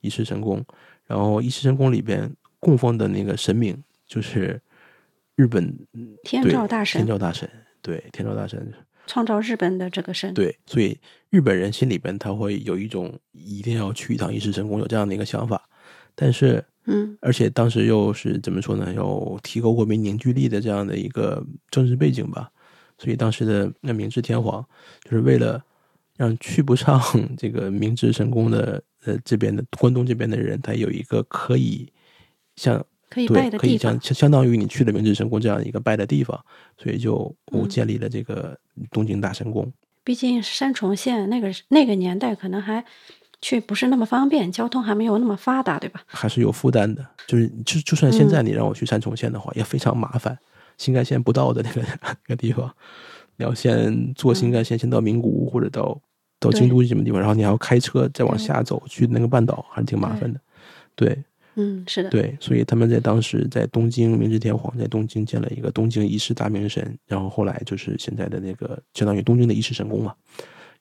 [0.00, 0.64] 伊势神宫，
[1.04, 4.60] 然后伊势神宫里边供奉的那个神明就是
[5.34, 5.76] 日本
[6.22, 7.50] 天对照大神天照大神，
[7.82, 8.72] 对天照大神，
[9.06, 10.98] 创造日本的这个神，对，所以
[11.30, 15.62] 日本人心里边他会有一种一定要去一趟伊势神宫有这样的一个想法，
[16.14, 17.16] 但是嗯。
[17.20, 18.92] 而且当时又是怎么说呢？
[18.94, 22.50] 有提高国民凝聚力的这样的一个政治背景吧，
[22.98, 24.64] 所以当时的那明治天皇
[25.04, 25.62] 就是为了
[26.16, 27.00] 让去不上
[27.36, 31.92] 这个明治神宫的呃这边的关东这边的人，他有一个可以
[32.56, 32.84] 像
[33.16, 34.02] 可以拜对可以的地方相。
[34.02, 36.38] 相相当于你去了明治神宫这样一个拜的地方，
[36.76, 38.56] 所以就我建立了这个
[38.90, 39.72] 东京大神宫。
[40.04, 42.84] 毕竟山重县那个那个年代可能还
[43.40, 46.02] 去不是那么方便，交通还没有那么发达，对吧？
[46.06, 47.04] 还是有负担的。
[47.26, 50.38] 就是就就算现在嗯你让我去山重县的话，也非常麻烦。
[50.78, 52.70] 新干线不到的那个那个地方，
[53.36, 55.98] 你要先坐新干线先到名古屋或者到
[56.38, 60.38] 到京都什么地方，然后你还要开车再往下走去那个半岛，还是挺麻烦的。
[60.94, 61.24] 对
[61.58, 70.14] 嗯，是的，对，所以他们在当时在东京，明治天皇在东京建了一个东京一世大明神，然后后来就是现在的那个相当于东京的一世神宫嘛，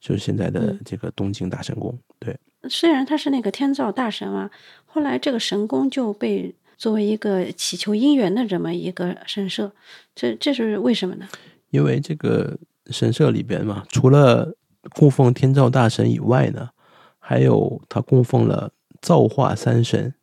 [0.02, 1.98] 就是现在的嗯这个东京大神宫。
[2.20, 4.52] 对，虽然他是那个天照大神啊，
[4.86, 9.72] 后来这个神宫就被作为一个祈求姻缘的这么一个神社，
[10.14, 11.26] 这这是为什么呢？
[11.70, 12.58] 因为这个
[12.88, 14.54] 神社里边嘛，除了
[14.94, 16.72] 供奉天照大神以外呢，
[17.18, 20.14] 还有他供奉了造化三神。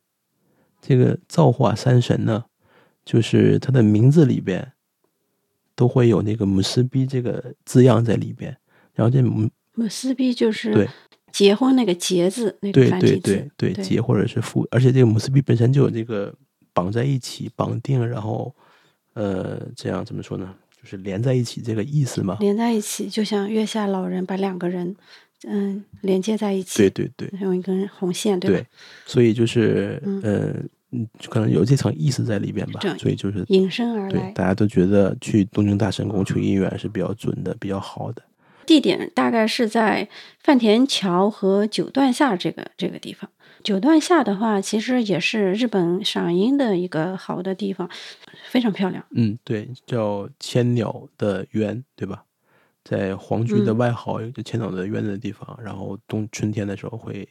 [0.85, 2.43] 这个造化三神呢，
[3.05, 4.73] 就是它的名字里边
[5.75, 8.57] 都会有那个姆斯逼这个字样在里边。
[8.93, 10.87] 然后这姆姆斯逼就是对
[11.31, 16.31] 结婚那个结字那个对繁体对字，对对结或者是复，而且这个姆斯逼本身就有这个
[16.73, 18.53] 绑在一起、绑定，然后
[19.13, 20.53] 呃这样怎么说呢？
[20.79, 22.37] 就是连在一起这个意思嘛。
[22.41, 24.93] 连在一起，就像月下老人把两个人
[25.47, 28.57] 嗯连接在一起，对对对用一根红线，对吧？
[28.57, 28.67] 对，
[29.05, 30.55] 所以就是嗯呃
[30.93, 34.31] 嗯，可能有这层意思在里边吧所以就是引申而来对。
[34.33, 38.21] 大家都觉得去东京大神宫求姻缘是比较准的、比较好的。
[38.65, 40.07] 地点大概是在
[40.39, 43.29] 饭田桥和九段下这个这个地方。
[43.63, 47.89] 九段下的话，其实也是日本赏樱的一个好的地方，
[48.49, 49.05] 非常漂亮。
[49.11, 52.23] 嗯，对，叫千鸟的园，对吧？
[52.83, 57.27] 在皇居的嗯外号有个千鸟的园的地方，然后冬春天的时候会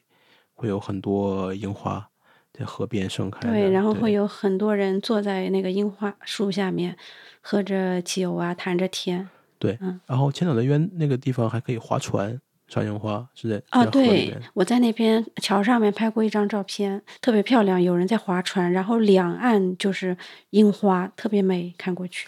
[0.54, 2.08] 会有很多樱花
[2.52, 3.40] 在河边盛开。
[3.40, 6.96] 对，然后会有很多人坐在那个樱花树下面，
[7.40, 9.28] 喝着酒啊，谈着天。
[9.58, 20.16] 对嗯，然后千岛的园那个地方还可以划船赏樱花，是在啊，对。，我在那边桥上面拍过一张照片，特别漂亮，有人在划船，然后两岸就是
[20.50, 22.26] 樱花，特别美，看过去。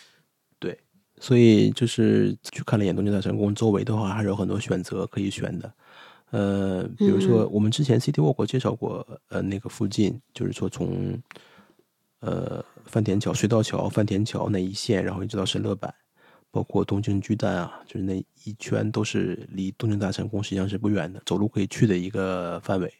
[0.60, 0.78] 对，
[1.18, 5.72] 所以就是去看了一眼东京大神宫，周围的话还是有很多选择可以选的。
[6.34, 11.16] 呃，比如说我们之前 City Walk 介绍过，呃，那个附近就是说从
[12.18, 15.94] 呃饭田桥、隧道桥、饭田桥那一线，然后一直到神乐坂，
[16.50, 22.92] 包括东京巨蛋啊，就是那一圈都是离东京大神宫实际上是不远的，走路可以去的一个范围。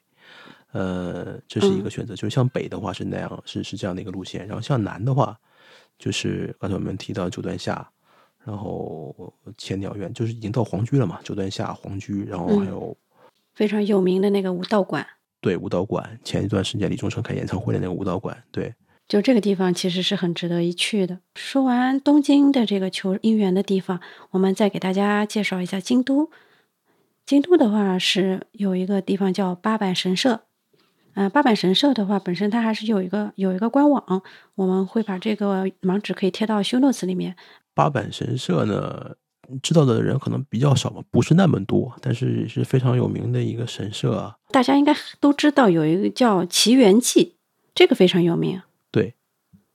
[0.71, 5.37] 呃，这是一个选择，就是向北的话是那样，是是这样的一个路线，然后向南的话，
[5.99, 7.91] 就是刚才我们提到九段下，
[8.45, 12.69] 然后千鸟苑，就是已经到皇居了嘛，九段下皇居，然后还嗯。
[12.69, 12.97] 有、
[13.55, 15.07] 非常有名的那个武道馆，
[15.41, 18.75] 对武道馆，前一段时间李宗盛开演唱会的那个武道馆，对，
[19.07, 21.21] 就这个地方其实是很值得一去的。
[21.35, 26.31] 说完东京的这个求姻缘的地方，我们再给大家介绍一下京都。
[27.27, 30.41] 京都的话是有一个地方叫八坂神社，
[31.15, 34.23] 呃、八坂神社的话本身它还是有一个有一个官网，
[34.57, 37.35] 我们会把这个网址可以贴到 show notes 里面。
[37.73, 39.17] 八坂神社呢，
[39.63, 44.37] 知道的人可能比较少嘛，不是那么多，但是是非常有名的一个神社啊。
[44.51, 47.35] 大家应该都知道有一个叫奇缘记，
[47.75, 48.61] 这个非常有名。
[48.91, 49.15] 对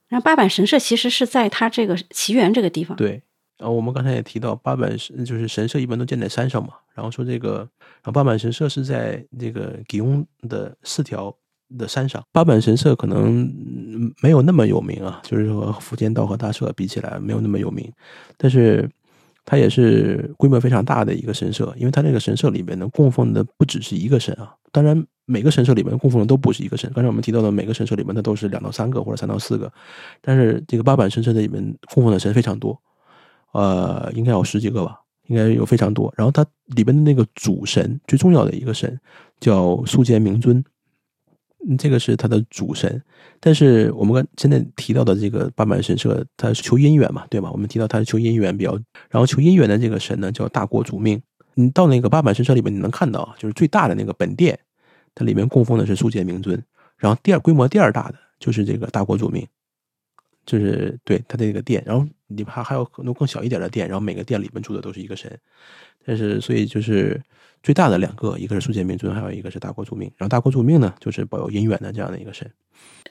[0.08, 2.96] 然后八坂神社其实是在它这个奇缘这个地方。
[2.96, 3.22] 对，
[3.58, 11.32] 然后我们刚才也提到八坂神，就是神社一般都建在山上嘛，然后说这个，然后八坂神社是在这个吉翁的四条
[11.78, 12.20] 的山上。
[12.32, 17.92] 八坂神社可能嗯没有那么有名啊，就是说和福建道和大社比起来没有那么有名，
[18.36, 18.90] 但是
[19.44, 29.72] 它也是规模非常大的一个神社，因为它那个神社里面呢供奉的不只是一个神啊，当然每个神社里面供奉的都不是一个神，刚才我们提到的每个神社里面它都是两到三个或者三到四个，
[30.20, 31.62] 但是这个八坂神社的里面
[31.94, 32.78] 供奉的神非常多，
[33.52, 36.12] 呃，应该有十几个吧，应该有非常多。
[36.16, 36.44] 然后它
[36.76, 38.98] 里边的那个主神最重要的一个神
[39.40, 40.62] 叫素见明尊，
[41.78, 43.02] 这个是它的主神。
[43.38, 47.50] 但是我们刚现在提到的这个八坂神社，它是求姻缘嘛，对吧？
[47.50, 48.72] 我们提到它是求姻缘比较，
[49.08, 51.20] 然后求姻缘的这个神呢叫大国主命。
[51.54, 54.58] 你到那个八坂神社里面，你能看到，就是最大的那个本殿，
[55.14, 56.62] 它里面供奉的是素见明尊。
[56.96, 59.46] 然后第二规模第二大的就是这个大国主命，
[60.46, 65.38] 就是对它的这个殿，然后里边还还有很多更小一点的殿，然后每个殿里面住的都是一个神，
[66.04, 67.20] 但是所以就是
[67.62, 70.10] 最大的两个，一个是素见明尊，还有一个是大国主命。
[70.16, 72.50] 然后大国主命呢，就是保佑姻缘的这样的一个神。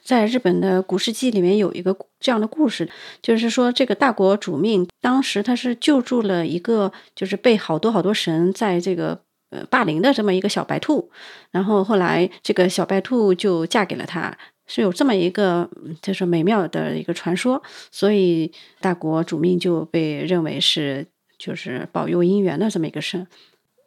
[0.03, 2.89] 在日本的古世纪里面有一个这样的故事，
[3.21, 9.19] 就是说这个大国主命当时他是救助了一个就是被好多好多神在这个
[9.51, 11.12] 呃霸凌的这么一个小白兔，
[11.51, 14.35] 然后后来这个小白兔就嫁给了他，
[14.65, 15.69] 是有这么一个
[16.01, 21.06] 就是美妙的一个传说，所以大国主命就被认为是
[21.37, 23.27] 就是保佑姻缘的这么一个神。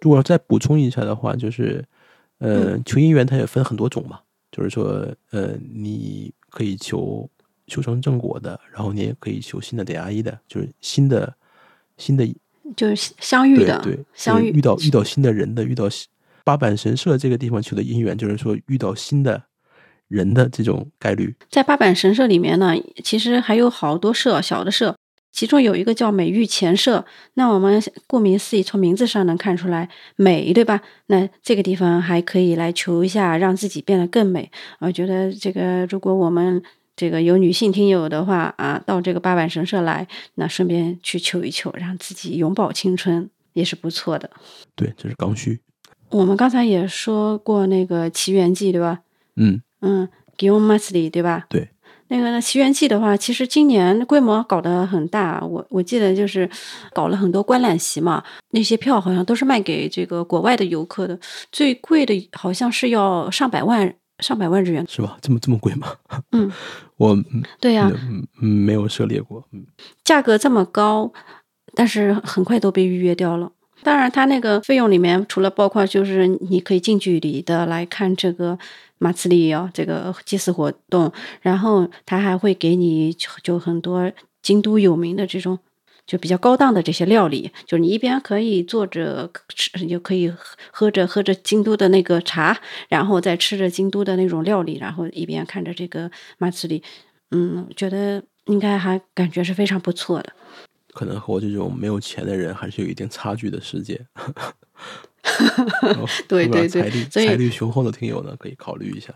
[0.03, 1.83] 如果再补充一下的话，就是
[2.39, 4.19] 呃，求姻缘它也分很多种嘛，
[4.51, 7.31] 就是说呃，你可以求
[7.69, 11.33] 修成正果的，然后你也可以求新的点阿一的，就是新的
[11.97, 12.27] 新的
[12.77, 15.89] 就是相遇的，对对，相遇遇到遇到新的人的，遇到
[16.45, 19.41] 八坂神社这个地方求的姻缘，就是说遇到新的
[20.09, 21.33] 人的这种概率。
[21.49, 22.75] 在八坂神社里面呢，
[23.05, 24.97] 其实还有好多社，小的社，
[25.33, 27.05] 其中有一个叫美玉前社。
[27.35, 30.81] 那我们顾名思义，从名字上能看出来美，对吧？
[31.07, 34.51] 那这个地方还可以来求一下，让自己变得更美。
[34.79, 36.63] 我觉得这个，如果我们
[36.95, 44.31] 这个有女性听友的话啊，到这个八坂神社来，那顺便去求一求，让自己永葆青春，也是不错的。
[44.77, 45.61] 对，这是刚需。
[46.11, 49.01] 我们刚才也说过那个奇缘记，对吧？
[49.37, 50.07] 嗯，嗯，
[50.37, 51.47] 吉翁马斯里对吧？
[51.49, 51.71] 对。
[52.13, 56.47] 那个呢，《奇缘记》的话，其实今年规模搞得很大，我我记得就是
[56.93, 61.19] 搞了很多观览席嘛，那些票好像都是卖给这个国外的游客的，
[61.51, 65.17] 最贵的好像是要上百万上百万日元，是吧？
[65.23, 65.89] 这么这么贵吗？
[66.33, 66.53] 嗯，
[66.99, 67.17] 我
[67.59, 67.91] 对呀、
[68.39, 69.65] 没有涉猎过，嗯
[70.05, 71.11] 价格这么高，
[71.75, 73.51] 但是很快都被预约掉了。
[73.83, 78.57] 当然，它那个费用里面除了包括就是你可以近距离的来看这个
[79.03, 85.59] 马茨里哦，这个祭祀活动，然后他还会给你就很多京都有名的这种
[86.07, 90.33] 就比较高档的这些料理，就是你一边可以坐着吃，就可以
[90.71, 92.57] 喝着喝着京都的那个茶，
[92.89, 96.81] 然后再吃着京都的那种料理，然后一边看着这个马茨里，
[97.33, 100.33] 嗯，觉得应该还感觉是非常不错的。
[100.95, 104.01] 可能和我这种没有钱的人还是有一定差距的世界。
[105.97, 109.13] 哦对对对财力财力雄厚的听友呢，可以考虑一下。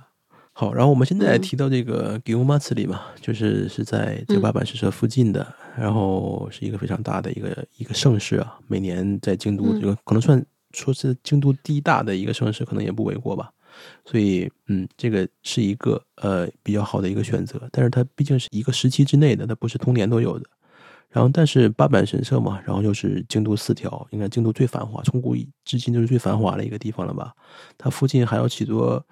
[0.52, 5.46] 好，然后我们现在嗯提到这个给乌马茨里嘛，就是是在这个嗯八坂神社附近的，
[5.78, 10.42] 然后是一个非常大的一个一个盛世啊，每年在京都嗯这个可能算
[10.72, 13.50] 说是京都第一大的一个盛世，可能也不为过吧。
[14.06, 20.46] 所以，嗯，这个是一个呃比较好的一个选择，但是它毕竟是一个时期之内的，它不是通年都有的。
[21.16, 27.32] 然后，但是八坂神社嘛，然后又是京都四条，应该京都最繁华，从古至今就是最繁华的一个地方了吧？
[27.78, 29.02] 它附近还有许多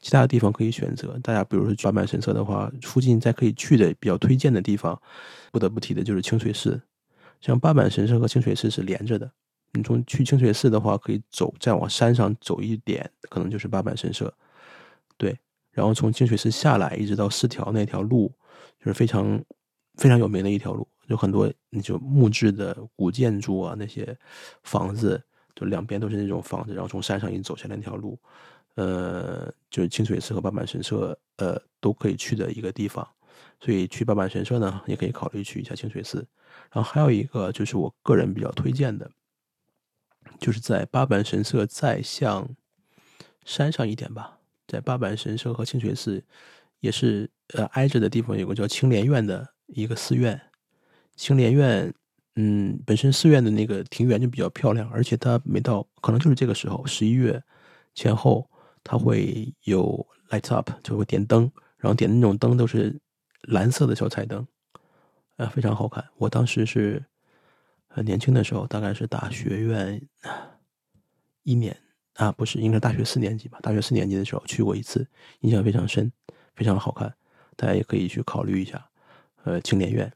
[0.00, 1.18] 其他的地方可以选择。
[1.22, 4.98] 大家比如说八坂神社的话，附近再可以去的比较推荐的地方，
[5.52, 6.80] 不得不提的就是清水寺。
[7.42, 9.30] 像八坂神社和清水寺是连着的，
[9.74, 14.32] 你从去清水寺的话，可以走再往山上走一点，可能就是八坂神社。
[15.18, 15.38] 对，
[15.72, 18.32] 然后从清水寺下来，一直到四条那条路，
[18.78, 19.38] 就是非常
[19.98, 24.16] 非常有名的一条路，有很多那种木质的古建筑啊，那些
[24.62, 25.20] 房子，
[25.56, 28.16] 就两边都是那种房子，然后从山上一走下来那条路，
[28.76, 33.06] 呃，就是清水寺和八坂神社，呃，都可以去的一个地方。
[33.58, 36.24] 所以去八坂神社呢，也可以考虑去一下清水寺。
[36.72, 39.10] 然后还有一个就是我个人比较推荐的，
[40.38, 42.48] 就是在八坂神社再向
[43.44, 44.38] 山上一点吧，
[44.68, 46.22] 在八坂神社和清水寺
[46.78, 50.40] 也是呃挨着的地方，有个叫青莲院的一个寺院。
[51.20, 51.92] 青莲院，
[52.36, 57.42] 嗯，本身寺院的那个庭园就比较漂亮，而且它每到可能就是这个时候，十一月
[57.94, 58.48] 前后，
[58.82, 61.42] 它会有 lights up，就会点灯，
[61.76, 62.98] 然后点的那种灯都是
[63.42, 64.46] 蓝色的小彩灯，
[65.36, 66.02] 呃，非常好看。
[66.16, 67.04] 我当时是
[67.88, 70.00] 呃年轻的时候，大概是大学院
[71.42, 71.76] 一年
[72.14, 73.58] 啊，不是，应该大学四年级吧？
[73.60, 75.06] 大学四年级的时候去过一次，
[75.40, 76.10] 印象非常深，
[76.54, 77.14] 非常好看，
[77.56, 78.86] 大家也可以去考虑一下。
[79.44, 80.10] 呃，青莲院，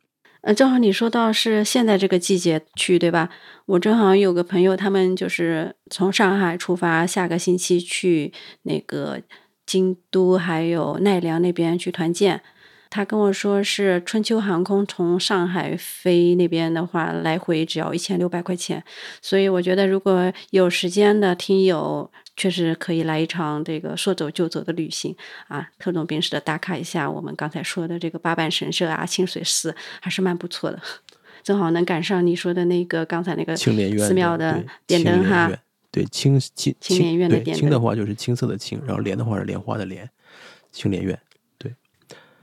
[0.44, 3.30] 呃，正好你说到是现在这个季节去，对吧？
[3.64, 8.30] 我正好有个朋友，他们就是从上海出发，下个星期去
[8.64, 9.22] 那个
[9.64, 12.42] 京都还有奈良那边去团建。
[12.90, 18.84] 他跟我说是春秋航空从上海飞那边的话，来回只要一千六百块钱。
[19.22, 25.14] 所以我觉得，如果有时间的听友，确实可以来一场这个说走就走的旅行
[25.48, 25.70] 啊！
[25.78, 30.80] 特种兵式的打卡一下我们刚才说的这个八坂神社啊、清水寺，还是蛮不错的。
[31.42, 35.50] 正好能赶上你说的那个刚才那个青莲院寺庙的点灯哈。
[35.90, 40.10] 对青青青莲院的对点灯青的话就是青色的青，然后莲的话是莲花的莲，
[40.72, 41.16] 青莲院。
[41.56, 41.72] 对，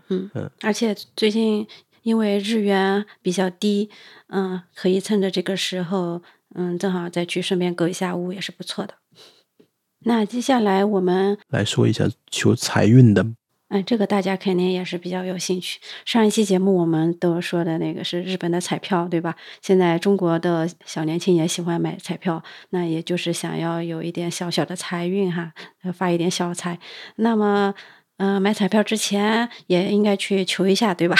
[0.08, 1.68] 嗯嗯而且最近
[2.04, 3.90] 因为日元比较低，
[4.28, 6.22] 嗯，可以趁着这个时候，
[6.56, 8.94] 嗯，正好再去顺便购一下屋也是不错的。
[10.04, 13.26] 那接下来我们，来说一下求财运的，
[13.68, 15.80] 哎，这个大家肯定也是比较有兴趣。
[16.06, 19.36] 上一期节目我们都说的那个是日本的彩票，对吧？
[19.62, 22.42] 现在中国的小年轻也喜欢买彩票，
[22.72, 26.80] 那也就是想要有一点小小的财运哈，呃发一点小财。
[27.18, 27.74] 那么，
[28.18, 31.16] 呃，买彩票之前也应该去求一下，对吧？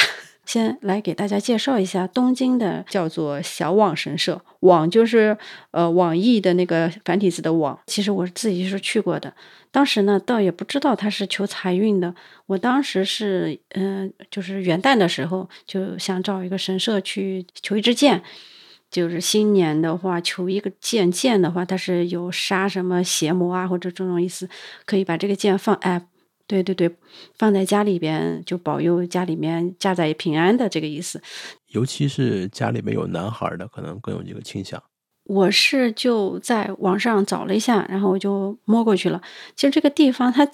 [0.46, 5.38] 先来给大家介绍一下东京的叫做小网神社，网就是
[5.72, 7.80] 呃网易的那个繁体字的网。
[7.88, 9.34] 其实我自己是去过的，
[9.72, 12.14] 当时呢倒也不知道它是求财运的。
[12.48, 18.22] 我当时是嗯、就是元旦的时候就想找一个神社去求一支箭。
[18.90, 24.50] 就是新年的话，求一个箭，箭的话它是有杀什么邪魔啊或者这种意思，
[24.86, 26.02] 可以把这个箭放哎，
[26.52, 26.94] 对对对，
[27.38, 31.22] 放在家里边就保佑家里面家宅平安的这个意思。
[31.70, 34.82] 尤其是家里面有男孩的，可能更有这个倾向。
[35.24, 39.22] 我是就在网上找了一下，然后我就摸过去了。
[39.56, 40.46] 其实这个地方它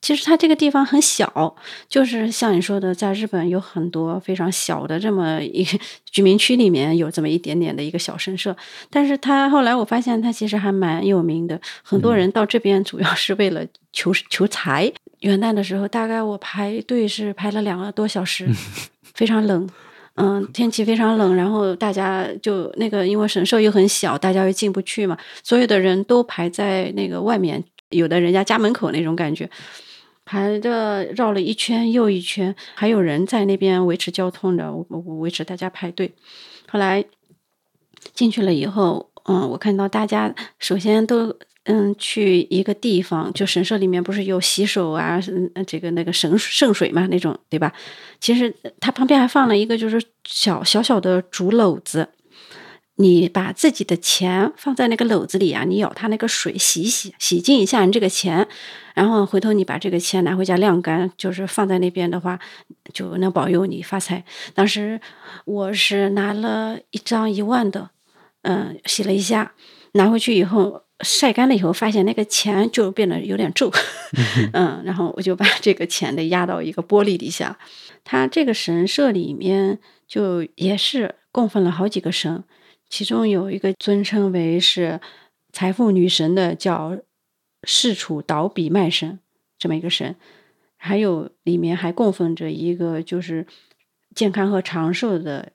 [0.00, 1.56] 其实它这个地方很小，
[1.88, 5.78] 就是像你说的，在日本有很多非常小的这么一个
[6.10, 8.56] 居民区里面有这么一点点的一个小神社，
[8.88, 14.90] 但是它后来我发现它其实还蛮有名的，很多人到这边主要是为了求求财。
[15.20, 18.48] 元旦的时候，大概我排队是排了两个多小时，
[19.14, 19.68] 非常冷。
[20.20, 29.48] 嗯，天气非常冷，然后大家就那个，因为神社又很小，大家又进不去嘛，所有的人都排在那个外面，有的人家家门口那种感觉，
[30.24, 34.72] 排着绕了一圈又一圈，还有人在那边维持交通的，
[35.20, 36.12] 维持大家排队。
[36.68, 37.04] 后来
[38.12, 41.36] 进去了以后，嗯，我看到大家首先都。
[41.70, 47.70] 嗯，去一个地方，就神社里面不是有洗手啊，嗯，这个那个神圣水嘛，那种对吧？
[48.20, 52.08] 其实它旁边还放了一个，就是小小小的竹篓子，
[52.96, 58.48] 你把自己的钱放在那个篓子里啊，你舀它那个水洗洗，洗净一下你这个钱，
[58.94, 62.38] 然后回头你把这个钱拿回家晾干，就是放在那边的话，
[62.94, 64.24] 就能保佑你发财。
[64.54, 64.98] 当时
[65.44, 67.90] 我是拿了一张一万的，
[68.40, 69.52] 嗯，洗了一下，
[69.92, 70.87] 拿回去以后。
[71.04, 73.70] 晒干了以后，发现那个钱就变得有点皱，
[74.52, 77.56] 嗯，然后我就把 这个钱的压到一个玻璃底下。
[78.02, 82.42] 它这个神社里面就也是供奉了好几个神，
[82.88, 85.00] 其中有一个尊称为是
[85.52, 86.98] 财富女神的，叫
[87.62, 89.20] 世楚倒比卖神
[89.58, 90.16] 这么一个神，
[90.76, 93.46] 还有里面还供奉着一个就是
[94.14, 95.52] 健康和长寿的，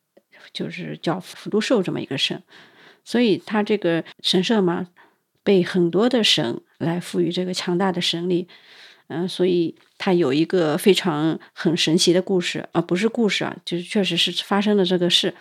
[0.53, 2.41] 就是叫福禄寿这么一个神。
[3.03, 4.87] 所以它这个神社嘛。
[5.43, 8.47] 被很多的神来赋予这个强大的神力，
[9.07, 15.33] 嗯，所以它有一个非常很神奇的故事啊，不是故事啊，就是确实是发生的这个事。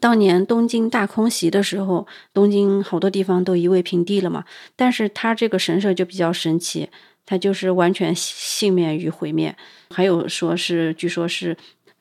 [0.00, 6.88] 当年东京大空袭的时候，东京好多地方都夷为平地了嘛，但是它这个神社就比较神奇，
[7.26, 9.54] 它就是完全幸免于毁灭。
[9.90, 11.56] 还有说是，据说是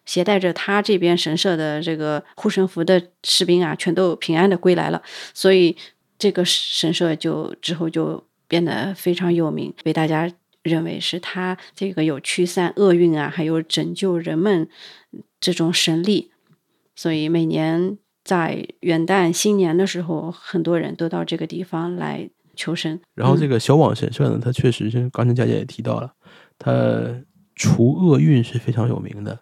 [0.05, 5.75] 携带着他这边神社的这个护身符的士兵啊，全都平安的归来了，所以。
[6.23, 14.69] 这个神社就之后就变得非常有名，被大家认为是他这个有驱散厄运啊，还有拯救人们
[15.41, 16.31] 这种神力，
[16.95, 23.01] 所以每年在元旦新年的时候，很多人都到这个地方来求神。
[23.13, 26.13] 然后这个小网神社呢，它确实是刚才佳姐也提到了，
[26.57, 27.21] 它
[27.53, 29.37] 除厄运是非常有名的。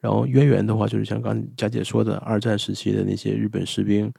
[0.00, 4.10] 然后渊源的话，就是像刚佳姐说的，二战时期的那些日本士兵，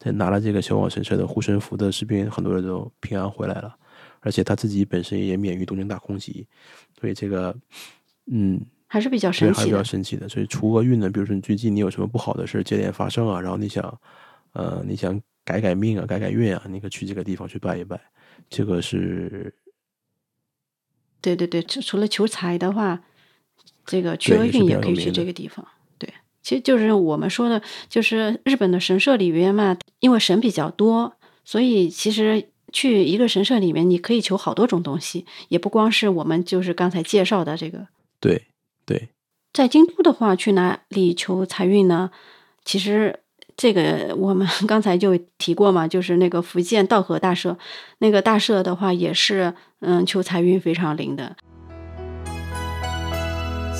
[0.00, 3.76] 在拿了这个小网神社的护身符的士兵，很多人都平安回来了，
[4.20, 6.48] 而且他自己本身也免于东京大空袭，
[6.98, 7.54] 所以这个，
[8.32, 10.28] 嗯，还是比较神奇，还是比较神奇的。
[10.28, 14.00] 所以除厄运呢，比如说你最近你有什么不好的事接连发生啊，然后你想，
[14.54, 18.00] 呃，你想改改命啊，改改运啊，你可去这个地方去拜一拜，
[18.48, 19.54] 这个是，
[21.20, 23.02] 对对对，除除了求财的话。
[23.86, 25.70] 这个去厄运也可以去这个地方，对，
[26.42, 31.12] 其实就是我们说的，就是日本的神社里边嘛，因为神比较多，
[31.44, 37.86] 所以其实去一个神社里面，你可以求好多种东西，也不光是我们就是刚才介绍的这个。
[38.20, 38.46] 对
[38.86, 39.08] 对，
[39.52, 42.10] 在京都的话，去哪里求财运呢？
[42.64, 43.18] 其实
[43.56, 47.56] 这个我们 刚才就提过嘛，就是那个福建道和大社，
[47.98, 51.36] 那个大社的话也是，嗯，求财运非常灵的。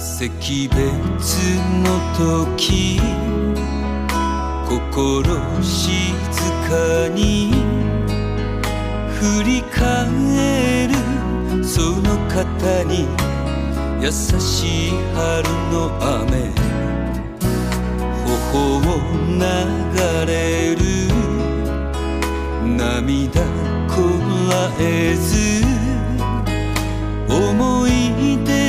[0.01, 0.79] 惜別
[1.85, 2.99] の時
[4.67, 6.15] 心静
[6.67, 7.53] かに
[9.13, 10.95] 振り返る
[11.63, 13.07] その方に
[14.01, 16.49] 優しい春の雨
[18.25, 18.89] 頬を
[19.29, 19.43] 流
[20.27, 20.31] れ
[20.77, 20.81] る
[22.75, 23.43] 涙
[23.87, 24.01] こ
[24.51, 25.63] らえず
[27.29, 27.91] 思い
[28.47, 28.60] 出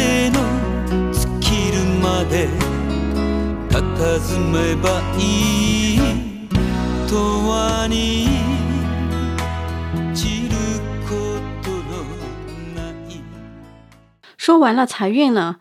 [14.37, 15.57] 说完了财运呢，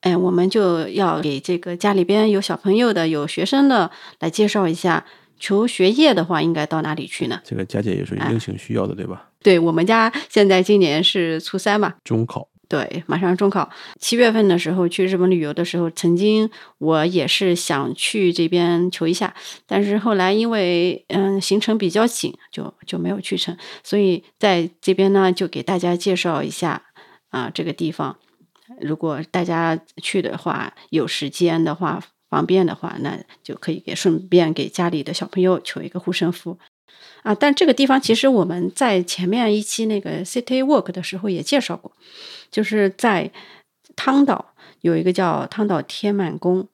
[0.00, 3.90] 哎，我们就要给这个家里边有小朋友的、有学生的
[4.20, 5.04] 来介绍一下，
[5.38, 7.40] 求学业的话应该到哪里去呢？
[7.44, 9.30] 这个佳姐也是硬性需要的，对吧？
[9.42, 12.51] 对我们家现在今年是初三嘛，中考。
[12.72, 13.68] 对，马上中考。
[14.00, 16.48] 七月份的时候去日本旅游的时候，曾经
[16.78, 19.34] 我也是想去这边求一下，
[19.66, 23.54] 但是后来因为嗯行程比较紧，就就没有去成。
[23.84, 26.82] 所以在这边呢，就给大家介绍一下
[27.28, 28.16] 啊这个地方。
[28.80, 36.58] 如果大家去的话，有时间的话，方便的话，那就可以给顺便给家里的小朋友求一个护身符
[37.22, 37.34] 啊。
[37.34, 41.92] 但这个地方其实我们在前面一期那个 City Walk 的时候也介绍过。
[42.50, 43.30] 就是在
[43.96, 46.68] 汤岛有一个叫汤岛天满宫，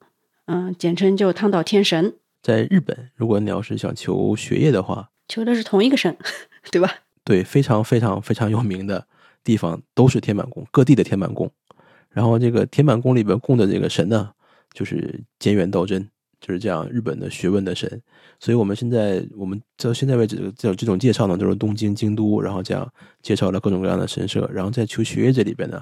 [0.45, 2.15] 嗯，简称就汤岛天神。
[2.41, 6.17] 在日本，如果你要是想求学业的话，求的是同一个神，
[6.71, 6.95] 对吧？
[7.23, 9.07] 对，非常非常非常有名的
[9.43, 11.49] 地方都是天满宫，各地的天满宫。
[12.09, 14.31] 然后这个天满宫里边供的这个神呢，
[14.73, 16.09] 就是菅原道真，
[16.39, 18.01] 就是这样日本的学问的神。
[18.39, 22.89] 所以我们现在我们到现在为止这这种介绍呢，就是东京、京都，然后这样
[23.21, 24.49] 介绍了各种各样的神社。
[24.53, 25.81] 然后在求学业这里边呢，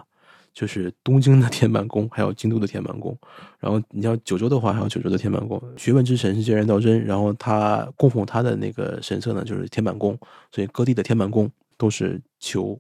[0.54, 3.16] 就是东京的天满宫，还有京都的天满宫。
[3.60, 5.62] 然后你像九州的话，还有九州的天满宫。
[5.78, 10.18] 学问之神是菅原道真，然后他供奉他的那个神社呢，就是天满宫。
[10.52, 12.80] 所以各地的天满宫都是求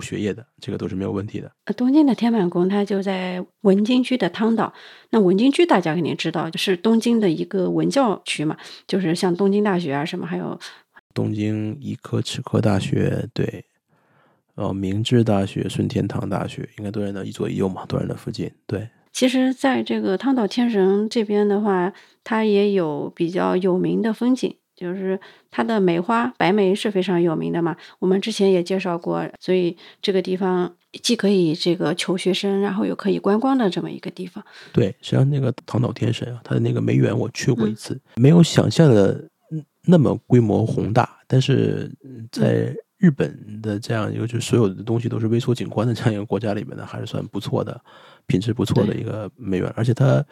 [0.00, 1.50] 学业的，这个都是没有问题的。
[1.64, 4.72] 呃，东京的天满宫它就在文京区的汤岛。
[5.10, 10.58] 那文京区大家肯定知道，就是东京的一个文教区嘛，就是像东京大学啊什么，还有
[11.14, 13.64] 东京医科齿科大学，对，
[14.54, 18.50] 呃，明治大学、顺天堂大学，应该都在那一左一右嘛，都在那附近。
[18.66, 21.92] 对，其实在这个汤岛天神这边的话，
[22.22, 24.56] 它也有比较有名的风景。
[24.78, 25.18] 就是
[25.50, 30.72] 它的梅花白梅是非常有名的嘛，我们之前也介绍过，所以这个地方
[31.02, 34.44] 既可以这个求学生，然后又可以观光的这么一个地方。
[34.72, 39.28] 对，实际上那个唐岛天神啊，它的那个梅园我去过一次，没有想象的
[39.84, 41.90] 那么规模宏大，但是
[42.30, 47.80] 在日本的这样一个就所有的东西都是微缩景观的这样一个国家里面呢，还是算不错的，
[48.28, 50.24] 品质不错的一个梅园，而且它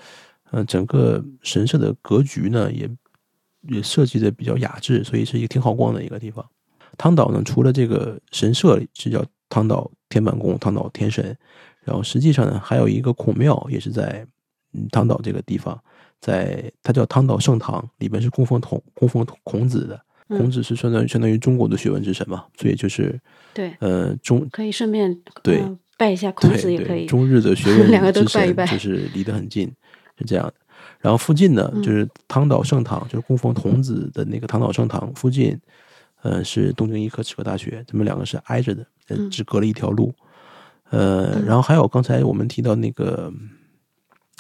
[0.53, 2.89] 嗯整个神社的格局呢也。
[3.69, 6.45] 也设计的比较雅致，所以是一个挺好逛的一个地方。
[6.99, 11.37] 汤岛呢，除了这个神社是叫汤岛天满宫、汤岛天神，
[11.85, 14.27] 然后实际上呢，还有一个孔庙也是在
[14.73, 15.79] 嗯汤岛这个地方，
[16.21, 20.01] 在它叫汤岛圣堂，里边是供奉孔供奉孔子的。
[20.29, 23.17] 孔子是相当于相当于中国的学问之神嘛，所以就是
[23.55, 25.63] 对，呃中可以顺便对
[25.97, 29.73] 拜一下孔子也可以，中日的 学问两个都拜一拜，就是离得很近，
[30.19, 30.55] 是这样的。
[31.01, 35.59] 然后附近呢，就是汤岛圣堂，就是供奉童子的那个汤岛圣堂附近，
[36.23, 38.85] 呃，是东京医科齿科大学，他们两个是挨着的，
[39.31, 40.15] 只隔了一条路。
[40.91, 43.33] 呃，然后还有刚才我们提到那个，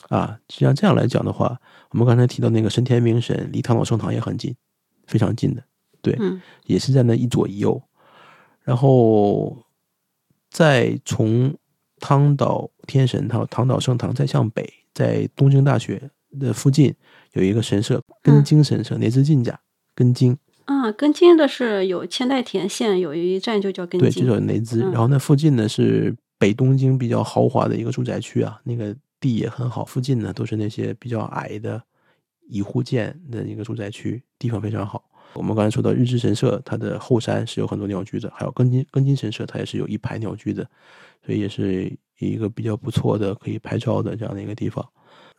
[0.08, 4.54] 啊，实际上这样来讲的话，我们刚才提到那个神田明神，离汤岛圣堂也很近，
[5.06, 5.62] 非常近的，
[6.00, 6.18] 对，
[6.64, 7.80] 也是在那一左一右。
[8.62, 9.56] 然后
[10.50, 11.54] 再从
[12.00, 16.10] 汤岛天神汤汤岛圣堂再向北，在东京大学。
[16.38, 16.94] 的附近
[17.32, 19.58] 有一个神社，根津神社，哪支进甲？
[19.94, 24.80] 根津啊，根津的是有千代田线有一站就叫根津，对，就叫内资。
[24.80, 31.82] 然后那附近呢是北东京比较豪华的一个住宅区啊，那个地也很好，附近呢都是那些比较矮的
[32.48, 35.02] 一户建的一个住宅区，地方非常好。
[35.34, 40.68] 我们刚才说到日之神社，它的后山是有很多鸟居的，还有根津根津神社，它也是有一排鸟居的，
[41.24, 44.86] 所以也是一个比较不错的可以拍照的这样的一个地方。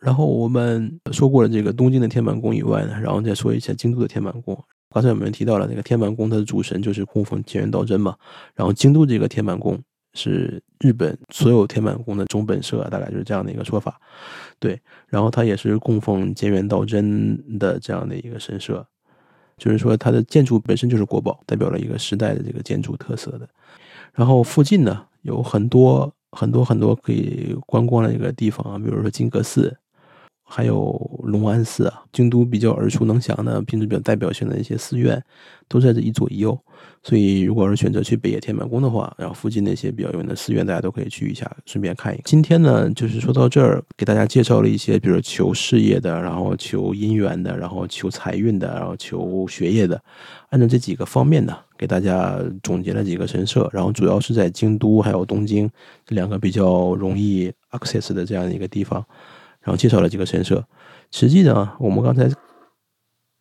[0.00, 4.56] 然后我们说过了这个东京的天满宫以外呢，然后再说一下京都的天满宫。
[4.90, 8.16] 刚才我们提到了那个天满宫，它的主神就是供奉菅原道真嘛。
[8.54, 9.78] 然后京都这个天满宫
[10.14, 14.00] 是日本所有天满宫的总本社，大概就是这样的一个说法。
[14.58, 18.86] 对，然后它也是供奉菅原道真的这样的一个神社，
[19.58, 23.46] 就是说它的建筑本身就是国宝，代表了一个时代的这个建筑特色的。
[24.14, 29.76] 然后附近呢有很多很多很多可以观光的一个地方啊，比如说金阁寺。
[30.50, 35.22] 还有龙安寺啊，京都比较耳熟能详的，品质比较代表性的一些寺院，
[35.68, 36.58] 都在这一左一右。
[37.02, 42.22] 所以，如果是选择去北野天满宫的话，然后附近那些比较有名的寺院，大家都可以去一下，顺便看一看。
[42.24, 50.00] 今天呢，就是说到这儿，给大家介绍了一些，比如求事业的，然后求姻缘的，然后求财运的，然后求学业的，
[50.48, 55.70] 按照这几个方面呢，给大家总结了几个神社，然后主要是在京都还有东京
[56.04, 59.04] 这两个比较容易 access 的这样的一个地方。
[59.68, 60.64] 然后介绍了几个神社，
[61.10, 62.26] 实际上我们刚才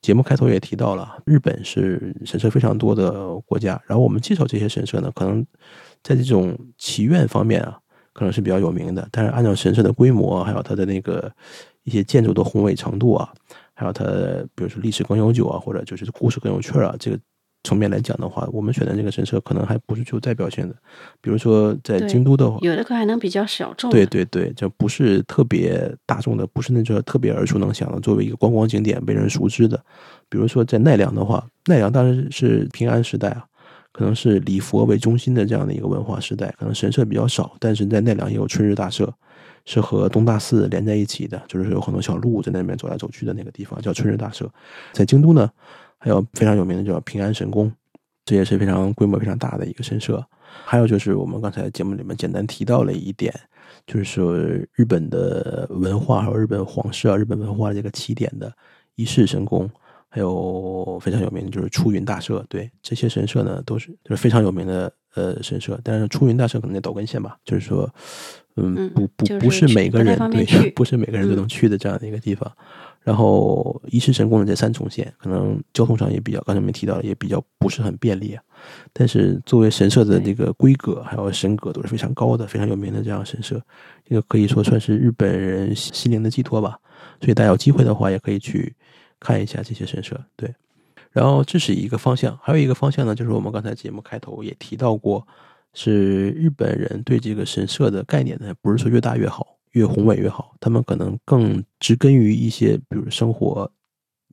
[0.02, 3.82] 节目开头也提到了，日本是神社非常多的国家。
[3.88, 5.46] 然后我们介绍这些神社呢，可能
[6.04, 7.80] 在这种祈愿方面啊，
[8.12, 9.08] 可能是比较有名的。
[9.10, 11.32] 但是按照神社的规模，还有它的那个
[11.84, 13.34] 一些建筑的宏伟程度啊，
[13.74, 14.04] 还有它
[14.54, 17.18] 比如说历史更悠久啊，或者就是故事更有趣啊，这个。
[17.64, 20.76] 层面来讲的话，我们选的这个神社可能还不是具有代表性的。
[21.20, 23.92] 比如说在京都的话，有的可还能比较小众。
[23.92, 29.78] 对对对，就不是特别大众的，不是那种特别耳熟能详的，作为一个观光景点被人熟知的。
[30.30, 33.44] 比如说在奈良的话，奈良当然是平安时代啊，
[33.92, 39.14] 可能是礼佛为中心的这样的一个文化时代，可能神社比较少，但是在奈良也有春日大社，
[39.66, 44.50] 是和东大寺连在一起的，就是有很多小路在那边走来走去的那个地方叫春日大社。
[44.94, 45.50] 在京都呢。
[45.98, 47.72] 还有非常有名的叫平安神宫，
[48.26, 50.26] 这也是非常规模非常大的一个神社。
[50.66, 53.34] 还有就是我们刚才节目里面简单提到了一点，
[53.86, 54.36] 就是说
[54.74, 58.52] 日本的文化还有日本皇室啊、日本文化的这个起点的
[58.96, 59.70] 伊势神宫，
[60.08, 62.44] 还有非常有名的就是出云大社。
[62.48, 67.90] 对这些神社呢，都是就是非常有名的呃神社，但是出云大社可能在岛根县吧，就是说，
[68.56, 72.52] 嗯，嗯不不不是每个人对，不是每个人都嗯能去的这样的一个地方。
[73.08, 78.44] 然后一式神宫的在三重县，可能交通上也比较，刚才我们提到了，也比较不是很便利啊。
[78.92, 83.62] 但是作为神社的这个规格还有神格都是非常高的、非常有名的这样神社，
[84.04, 86.78] 这个可以说算是日本人心心灵的寄托吧。
[87.22, 88.76] 所以大家有机会的话，也可以去
[89.22, 90.22] 看一下这些神社。
[90.36, 90.54] 对，
[91.14, 95.26] 然后这是一个方向，还有一个方向呢，就是我们刚才节目开头也提到过，
[95.74, 103.72] 是日本人对这个神社的概念呢，不是说越大越好，越宏伟越好，他们可能更植根于一些，比如生活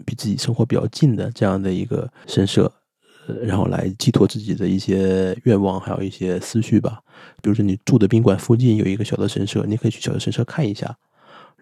[0.07, 2.72] 比自己生活比较近的这样的一个神社，
[3.28, 7.01] 呃，然后来寄托自己的一些愿望，还有一些思绪吧。
[7.42, 10.97] 比如说你住的宾馆附近有一个小的神社，你可以去小的神社看一下。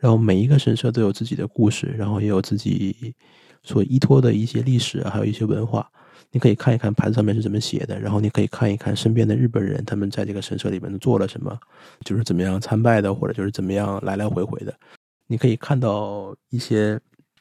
[0.01, 3.15] 然后每一个神社都有自己的故事，然后也有自己
[3.63, 5.89] 所依托的一些历史，还有一些文化。
[6.33, 11.57] 你可以看一看牌子上面是怎么写的，然后你可以看一看身边的日本人他们在这个神社里面做了什么，
[12.05, 14.75] 就是怎么样参拜的，或者就是怎么样来来回回的。
[15.29, 16.99] 你可以看到一些，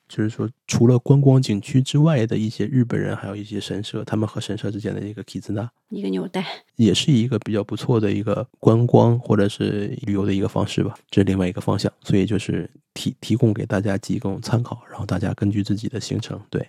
[0.08, 6.46] 就是说除了观光景区之外的一些日本人，还有一些神社，他们和神社之间的一个 kizuna，一个纽带。
[6.76, 16.66] 也是一个比较不错的一个观光或者是旅游的一个方式吧，这是另外一个方向，所以就是提提供给大家提供参考，然后大家根据自己的行程对，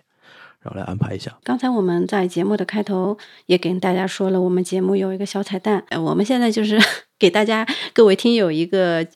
[0.63, 1.37] 然后来安排一下。
[1.43, 6.81] 刚才我们在节目的开头也跟大家说了，我们节目有一个小彩蛋，呃，我们现在就是
[7.19, 9.07] 给大家各位听友一个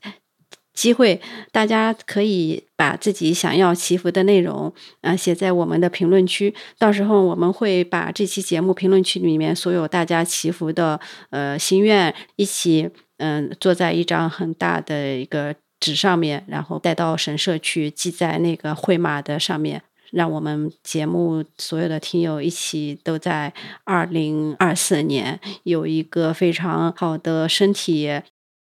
[0.75, 1.21] 机会，
[1.53, 19.83] 大家可以把自己想要祈福的内容，呃，写在我们的评论区，到时候我们会把这期节目评论区里面所有大家祈福的呃心愿一起，嗯、做在一张很大的一个纸上面，然后带到神社去记在那个绘马的上面。
[20.13, 23.53] 让我们节目所有的听友一起都在
[23.85, 28.21] 二零二四年有一个非常好的身体，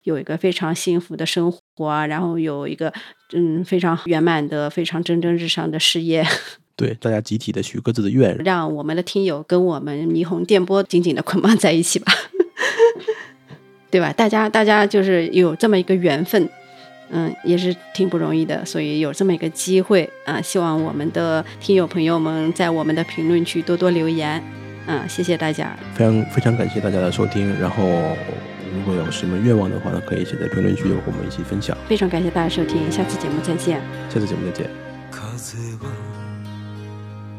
[0.02, 2.92] 有一个非常幸福的生活啊，然后有一个
[3.32, 6.26] 嗯非常圆满的、非常蒸蒸日上的事业，
[6.76, 12.12] 对，大家集体的许各自的愿，让我们的听友跟我们霓虹电波紧紧的捆绑在一起吧，
[13.90, 14.12] 对吧？
[14.12, 16.48] 大家大家就是有这么一个缘分。
[17.09, 24.41] 嗯，也是挺不容易的，所以有这么一个机会啊、希望我们的听友朋友们在我们的评论区多多留言，
[24.87, 27.53] 嗯、谢谢大家，非常非常感谢大家的收听。
[27.59, 27.83] 然后
[28.73, 31.77] 如果有什么愿望的话呢，可以写在评论区和我们一起分享。
[31.87, 33.79] 非常感谢大家收听，下次节目再见。
[34.09, 34.69] 下次节目再见。
[35.11, 35.89] 風は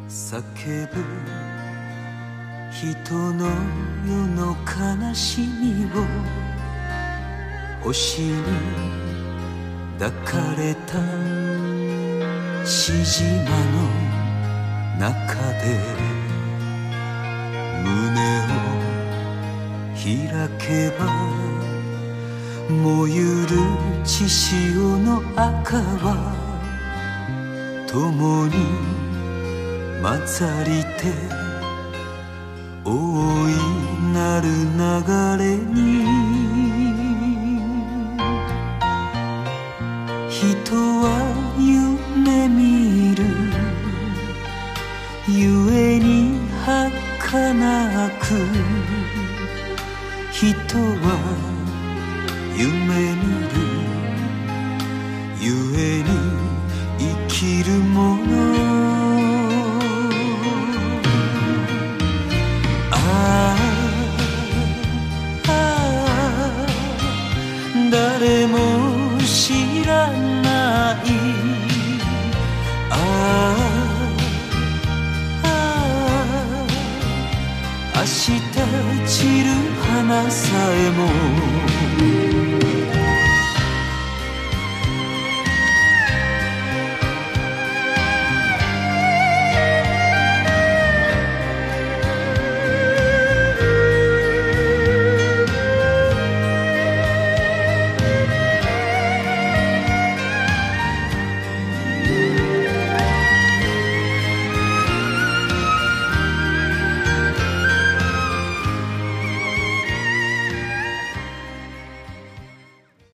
[0.09, 1.03] 叫ぶ
[2.71, 3.47] 人の
[4.07, 6.05] 世の悲しみを
[7.83, 9.10] 星に
[10.02, 10.98] 抱かれた
[12.66, 13.86] しじまの
[14.98, 15.78] 中で
[17.84, 18.50] 胸を
[19.94, 20.10] 開
[20.58, 21.06] けば
[22.68, 23.50] 燃ゆる
[24.04, 26.34] 血潮の赤は
[27.88, 28.54] 共に
[30.02, 31.14] 混ざりて
[32.84, 33.54] 大い
[34.16, 34.48] なる
[35.38, 36.51] 流れに
[40.72, 41.04] とは
[41.60, 43.26] 夢見る。
[45.28, 48.24] ゆえに儚く。
[50.32, 51.41] 人は